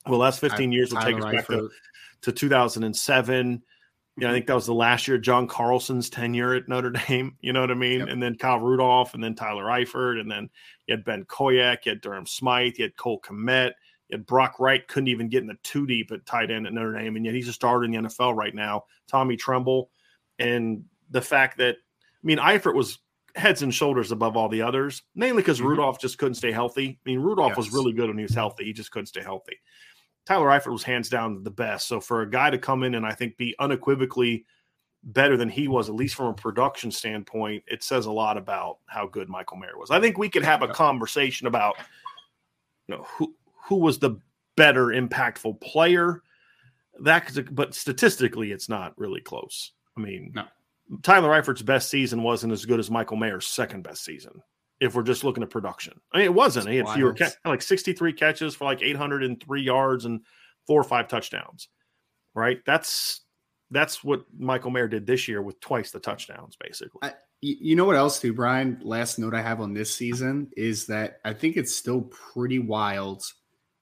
well, 0.07 0.19
last 0.19 0.41
15 0.41 0.73
years 0.73 0.93
will 0.93 1.03
take 1.03 1.17
us 1.17 1.25
back 1.25 1.47
to, 1.49 1.69
to 2.23 2.33
2007. 2.33 3.63
You 4.17 4.27
know, 4.27 4.31
I 4.31 4.33
think 4.35 4.47
that 4.47 4.55
was 4.55 4.67
the 4.67 4.75
last 4.75 5.09
year 5.09 5.17
John 5.17 5.47
Carlson's 5.47 6.11
tenure 6.11 6.55
at 6.55 6.69
Notre 6.69 6.91
Dame. 7.09 7.37
You 7.41 7.53
know 7.53 7.63
what 7.63 7.71
I 7.71 7.75
mean? 7.75 8.01
Yep. 8.01 8.09
And 8.09 8.23
then 8.23 8.37
Kyle 8.37 8.59
Rudolph, 8.61 9.15
and 9.15 9.25
then 9.25 9.35
Tyler 9.35 9.65
Eifert, 9.65 10.21
and 10.21 10.31
then 10.31 10.51
you 10.87 10.95
had 10.95 11.05
Ben 11.05 11.25
Koyack, 11.25 11.87
you 11.87 11.91
had 11.93 12.01
Durham 12.03 12.27
Smythe, 12.27 12.75
you 12.77 12.85
had 12.85 12.97
Cole 12.97 13.21
Kmet, 13.23 13.73
and 14.11 14.27
Brock 14.27 14.61
Wright 14.61 14.87
couldn't 14.87 15.09
even 15.09 15.29
get 15.29 15.41
in 15.41 15.47
the 15.47 15.57
two 15.63 15.87
deep 15.87 16.13
at 16.13 16.27
tight 16.27 16.51
end 16.51 16.67
at 16.67 16.75
Notre 16.75 16.93
Dame, 16.99 17.17
and 17.17 17.25
yet 17.25 17.35
he's 17.35 17.49
a 17.49 17.53
starter 17.55 17.85
in 17.85 17.91
the 17.91 17.99
NFL 17.99 18.37
right 18.37 18.55
now. 18.55 18.85
Tommy 19.09 19.37
Tremble, 19.37 19.91
and 20.39 20.85
the 21.11 21.23
fact 21.23 21.57
that 21.59 21.77
I 21.77 22.27
mean 22.27 22.39
Eifert 22.39 22.75
was 22.75 22.99
heads 23.35 23.63
and 23.63 23.75
shoulders 23.75 24.13
above 24.13 24.37
all 24.37 24.51
the 24.51 24.61
others, 24.61 25.03
mainly 25.15 25.41
because 25.43 25.59
Mhm. 25.61 25.65
Rudolph 25.69 25.99
just 25.99 26.19
couldn't 26.19 26.35
stay 26.35 26.53
healthy. 26.53 26.99
I 27.05 27.09
mean, 27.09 27.19
Rudolph 27.21 27.57
was 27.57 27.73
really 27.73 27.95
good 27.95 28.09
when 28.09 28.19
he 28.19 28.25
was 28.25 28.35
healthy. 28.35 28.65
He 28.65 28.75
just 28.75 28.91
couldn't 28.91 29.07
stay 29.07 29.23
healthy. 29.23 29.57
Tyler 30.25 30.49
Eifert 30.49 30.73
was 30.73 30.83
hands 30.83 31.09
down 31.09 31.43
the 31.43 31.51
best. 31.51 31.89
So 31.89 32.01
for 32.01 32.23
a 32.23 32.31
guy 32.31 32.51
to 32.51 32.59
come 32.59 32.83
in 32.83 32.95
and 32.95 33.05
I 33.05 33.13
think 33.13 33.37
be 33.37 33.55
unequivocally 33.59 34.45
better 35.05 35.37
than 35.37 35.49
he 35.49 35.67
was, 35.69 35.89
at 35.89 35.95
least 35.95 36.15
from 36.15 36.27
a 36.27 36.35
production 36.35 36.91
standpoint, 36.91 37.65
it 37.67 37.83
says 37.83 38.07
a 38.07 38.13
lot 38.13 38.37
about 38.37 38.79
how 38.87 39.07
good 39.07 39.29
Michael 39.29 39.57
Mayer 39.57 39.77
was. 39.77 39.91
I 39.91 40.01
think 40.01 40.19
we 40.19 40.29
could 40.29 40.45
have 40.45 40.63
a 40.63 40.69
conversation 40.69 41.47
about 41.47 41.77
you 42.87 42.97
know 42.97 43.05
who 43.05 43.35
who 43.65 43.77
was 43.77 43.99
the 43.99 44.17
better 44.57 44.87
impactful 44.87 45.61
player. 45.61 46.23
That 47.01 47.55
but 47.55 47.75
statistically, 47.75 48.53
it's 48.53 48.69
not 48.69 48.97
really 48.99 49.21
close. 49.21 49.73
I 49.97 50.01
mean, 50.01 50.33
No. 50.35 50.45
Tyler 51.03 51.31
Eifert's 51.31 51.63
best 51.63 51.89
season 51.89 52.23
wasn't 52.23 52.53
as 52.53 52.67
good 52.67 52.79
as 52.79 52.91
Michael 52.91 53.17
Mayer's 53.17 53.47
second 53.47 53.83
best 53.83 54.05
season. 54.05 54.43
If 54.83 54.95
we're 54.95 55.03
just 55.03 55.23
looking 55.25 55.43
at 55.43 55.51
production, 55.51 56.01
I 56.13 56.19
mean, 56.19 56.25
it 56.27 56.35
wasn't. 56.35 56.69
He 56.69 56.77
had 56.77 56.87
It's 56.87 56.95
fewer, 56.95 57.15
ca- 57.15 57.31
like 57.45 57.63
sixty-three 57.63 58.13
catches 58.15 58.55
for 58.55 58.65
like 58.65 58.83
eight 58.83 58.97
hundred 58.97 59.23
and 59.23 59.43
three 59.43 59.63
yards 59.63 60.05
and 60.05 60.21
four 60.67 60.81
or 60.81 60.85
five 60.85 61.09
touchdowns. 61.09 61.69
Right? 62.35 62.59
That's 62.67 63.21
that's 63.71 64.03
what 64.05 64.25
Michael 64.39 64.71
Mayer 64.71 64.89
did 64.89 65.07
this 65.07 65.29
year 65.29 65.41
with 65.41 65.61
twice 65.61 65.91
the 65.93 66.01
touchdowns, 66.01 66.57
basically. 66.61 67.01
I- 67.03 67.15
You 67.41 67.57
you 67.61 67.77
know 67.77 67.85
what 67.85 67.97
else, 67.97 68.21
too, 68.21 68.33
Brian? 68.33 68.79
Last 68.83 69.19
note 69.19 69.35
I 69.35 69.41
have 69.43 69.61
on 69.61 69.73
this 69.75 69.95
season 69.95 70.49
is 70.57 70.87
that 70.87 71.19
I 71.25 71.33
think 71.33 71.57
it's 71.57 71.75
still 71.75 72.03
pretty 72.33 72.59
wild 72.59 73.23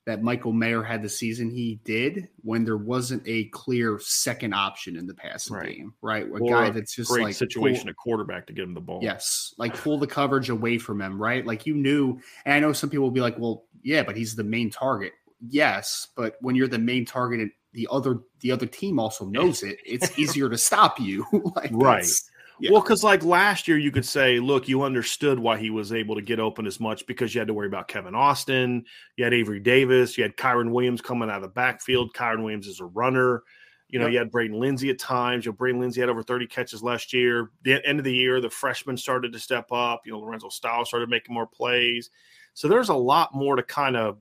that 0.06 0.22
Michael 0.22 0.52
Mayer 0.52 0.82
had 0.82 1.02
the 1.02 1.08
season 1.08 1.50
he 1.50 1.78
did 1.84 2.28
when 2.42 2.64
there 2.64 2.78
wasn't 2.78 3.22
a 3.26 3.44
clear 3.46 3.98
second 4.00 4.54
option 4.54 4.96
in 4.96 5.06
the 5.06 5.14
passing 5.14 5.56
Right. 5.56 5.76
game, 5.76 5.94
right? 6.02 6.26
A 6.26 6.30
Or 6.30 6.50
guy 6.50 6.70
that's 6.70 6.94
just 6.94 7.10
Great 7.10 7.24
like 7.24 7.34
situation 7.34 7.82
pull- 7.84 7.90
at 7.90 7.96
quarterback 7.96 8.46
to 8.46 8.52
get 8.52 8.64
him 8.64 8.74
the 8.74 8.80
ball. 8.80 9.00
Yes, 9.02 9.54
like 9.58 9.74
pull 9.76 9.98
the 9.98 10.06
coverage 10.06 10.48
away 10.48 10.78
from 10.78 11.00
him, 11.02 11.20
right? 11.20 11.44
Like 11.46 11.66
you 11.66 11.74
knew, 11.74 12.18
and 12.44 12.54
I 12.54 12.60
know 12.60 12.72
some 12.72 12.88
people 12.90 13.04
will 13.04 13.10
be 13.10 13.20
like, 13.20 13.38
"Well, 13.38 13.64
yeah, 13.82 14.02
but 14.02 14.16
he's 14.16 14.34
the 14.34 14.44
main 14.44 14.70
target." 14.70 15.12
Yes, 15.48 16.08
but 16.16 16.36
when 16.40 16.54
you're 16.54 16.68
the 16.68 16.78
main 16.78 17.04
target 17.04 17.40
and 17.40 17.50
the 17.72 17.86
other 17.90 18.20
the 18.40 18.50
other 18.52 18.66
team 18.66 18.98
also 18.98 19.26
knows 19.26 19.62
it, 19.62 19.78
it's 19.86 20.18
easier 20.18 20.48
to 20.48 20.58
stop 20.58 20.98
you. 20.98 21.24
like 21.56 21.70
Right. 21.72 21.96
that's- 21.96 22.29
Yeah. 22.61 22.73
Well, 22.73 22.83
because 22.83 23.03
like 23.03 23.25
last 23.25 23.66
year, 23.68 23.79
you 23.79 23.90
could 23.90 24.05
say, 24.05 24.38
look, 24.38 24.68
you 24.68 24.83
understood 24.83 25.38
why 25.38 25.59
he 25.59 25.70
was 25.70 25.92
able 25.92 26.14
to 26.14 26.23
get 26.23 26.38
open 26.40 26.66
as 26.66 26.79
much 26.81 27.07
because 27.07 27.35
you 27.35 27.40
had 27.40 27.49
to 27.49 27.55
worry 27.55 27.66
about 27.66 27.88
Kevin 27.88 28.14
Austin, 28.14 28.85
you 29.16 29.25
had 29.25 29.33
Avery 29.35 29.61
Davis, 29.61 30.16
you 30.18 30.23
had 30.25 30.37
Kyren 30.37 30.70
Williams 30.70 31.01
coming 31.01 31.31
out 31.31 31.37
of 31.37 31.42
the 31.42 31.49
backfield. 31.49 32.12
Kyren 32.14 32.42
Williams 32.42 32.66
is 32.66 32.81
a 32.81 32.85
runner. 32.85 33.42
You 33.88 33.99
know, 33.99 34.05
Yep. 34.07 34.12
you 34.12 34.18
had 34.18 34.31
Braden 34.31 34.59
Lenzy 34.61 34.90
at 34.90 34.99
times. 35.01 35.44
You 35.44 35.51
know, 35.51 35.57
Braden 35.57 35.81
Lenzy 35.81 36.01
had 36.01 36.11
over 36.11 36.23
30 36.23 36.46
catches 36.46 36.81
last 36.83 37.12
year. 37.12 37.51
The 37.64 37.85
end 37.85 37.99
of 37.99 38.05
the 38.05 38.14
year, 38.14 38.40
the 38.40 38.49
freshmen 38.51 38.96
started 38.96 39.33
to 39.33 39.38
step 39.40 39.73
up. 39.73 40.03
You 40.07 40.12
know, 40.12 40.20
Lorenzo 40.20 40.49
Styles 40.49 40.88
started 40.88 41.09
making 41.09 41.35
more 41.35 41.46
plays. 41.46 42.11
So 42.55 42.68
there's 42.68 42.88
a 42.88 42.94
lot 42.94 43.35
more 43.35 43.57
to 43.57 43.62
kind 43.64 43.96
of 43.96 44.18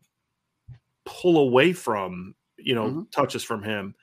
pull 1.06 1.38
away 1.40 1.74
from, 1.74 2.34
you 2.58 2.74
know, 2.74 2.90
Mhm. 2.90 3.12
touches 3.12 3.44
from 3.44 3.62
him. 3.64 3.94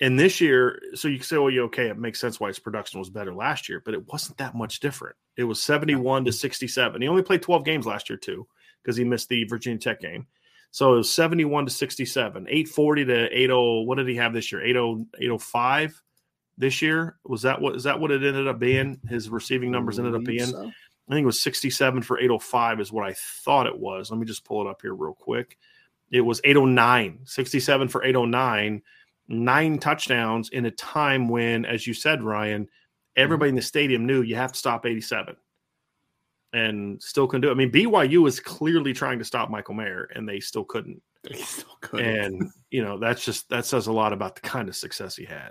And 0.00 0.18
this 0.18 0.40
year, 0.40 0.80
so 0.94 1.08
you 1.08 1.16
can 1.16 1.24
say, 1.24 1.38
well, 1.38 1.50
you 1.50 1.64
okay, 1.64 1.88
it 1.88 1.98
makes 1.98 2.20
sense 2.20 2.38
why 2.38 2.48
his 2.48 2.60
production 2.60 3.00
was 3.00 3.10
better 3.10 3.34
last 3.34 3.68
year, 3.68 3.82
but 3.84 3.94
it 3.94 4.06
wasn't 4.06 4.38
that 4.38 4.54
much 4.54 4.78
different. 4.78 5.16
It 5.36 5.44
was 5.44 5.60
71 5.60 6.24
to 6.24 6.32
67. 6.32 7.02
He 7.02 7.08
only 7.08 7.22
played 7.22 7.42
12 7.42 7.64
games 7.64 7.86
last 7.86 8.08
year, 8.08 8.16
too, 8.16 8.46
because 8.82 8.96
he 8.96 9.04
missed 9.04 9.28
the 9.28 9.44
Virginia 9.44 9.78
Tech 9.78 10.00
game. 10.00 10.26
So 10.70 10.94
it 10.94 10.98
was 10.98 11.12
71 11.12 11.66
to 11.66 11.72
67, 11.72 12.46
840 12.48 13.04
to 13.06 13.36
80. 13.36 13.52
What 13.86 13.96
did 13.96 14.08
he 14.08 14.16
have 14.16 14.32
this 14.32 14.52
year? 14.52 14.62
80, 14.62 15.06
805 15.18 16.02
this 16.58 16.82
year? 16.82 17.16
Was 17.24 17.42
that 17.42 17.60
what 17.60 17.76
is 17.76 17.84
that 17.84 17.98
what 17.98 18.10
it 18.10 18.22
ended 18.22 18.46
up 18.46 18.58
being? 18.58 19.00
His 19.08 19.30
receiving 19.30 19.70
numbers 19.70 19.98
ended 19.98 20.14
up 20.14 20.24
being? 20.24 20.46
so. 20.46 20.70
I 21.08 21.14
think 21.14 21.22
it 21.22 21.26
was 21.26 21.40
67 21.40 22.02
for 22.02 22.18
805 22.18 22.80
is 22.80 22.92
what 22.92 23.08
I 23.08 23.14
thought 23.14 23.66
it 23.66 23.78
was. 23.78 24.10
Let 24.10 24.20
me 24.20 24.26
just 24.26 24.44
pull 24.44 24.60
it 24.60 24.70
up 24.70 24.82
here 24.82 24.94
real 24.94 25.14
quick. 25.14 25.56
It 26.10 26.20
was 26.20 26.40
809, 26.44 27.20
67 27.24 27.88
for 27.88 28.04
809, 28.04 28.82
nine 29.28 29.78
touchdowns 29.78 30.48
in 30.50 30.66
a 30.66 30.70
time 30.70 31.28
when, 31.28 31.64
as 31.64 31.86
you 31.86 31.94
said, 31.94 32.22
Ryan, 32.22 32.68
everybody 33.16 33.50
in 33.50 33.54
the 33.54 33.62
stadium 33.62 34.06
knew 34.06 34.22
you 34.22 34.36
have 34.36 34.52
to 34.52 34.58
stop 34.58 34.86
87 34.86 35.36
and 36.52 37.02
still 37.02 37.26
couldn't 37.26 37.42
do 37.42 37.48
it. 37.48 37.52
I 37.52 37.54
mean, 37.54 37.70
BYU 37.70 38.22
was 38.22 38.40
clearly 38.40 38.92
trying 38.92 39.18
to 39.18 39.24
stop 39.24 39.50
Michael 39.50 39.74
Mayer 39.74 40.08
and 40.14 40.28
they 40.28 40.40
still 40.40 40.64
couldn't. 40.64 41.02
They 41.24 41.36
still 41.36 41.76
couldn't. 41.80 42.06
And, 42.06 42.50
you 42.70 42.82
know, 42.82 42.98
that's 42.98 43.24
just, 43.24 43.48
that 43.50 43.66
says 43.66 43.86
a 43.86 43.92
lot 43.92 44.12
about 44.12 44.34
the 44.34 44.40
kind 44.40 44.68
of 44.68 44.76
success 44.76 45.14
he 45.16 45.24
had. 45.24 45.50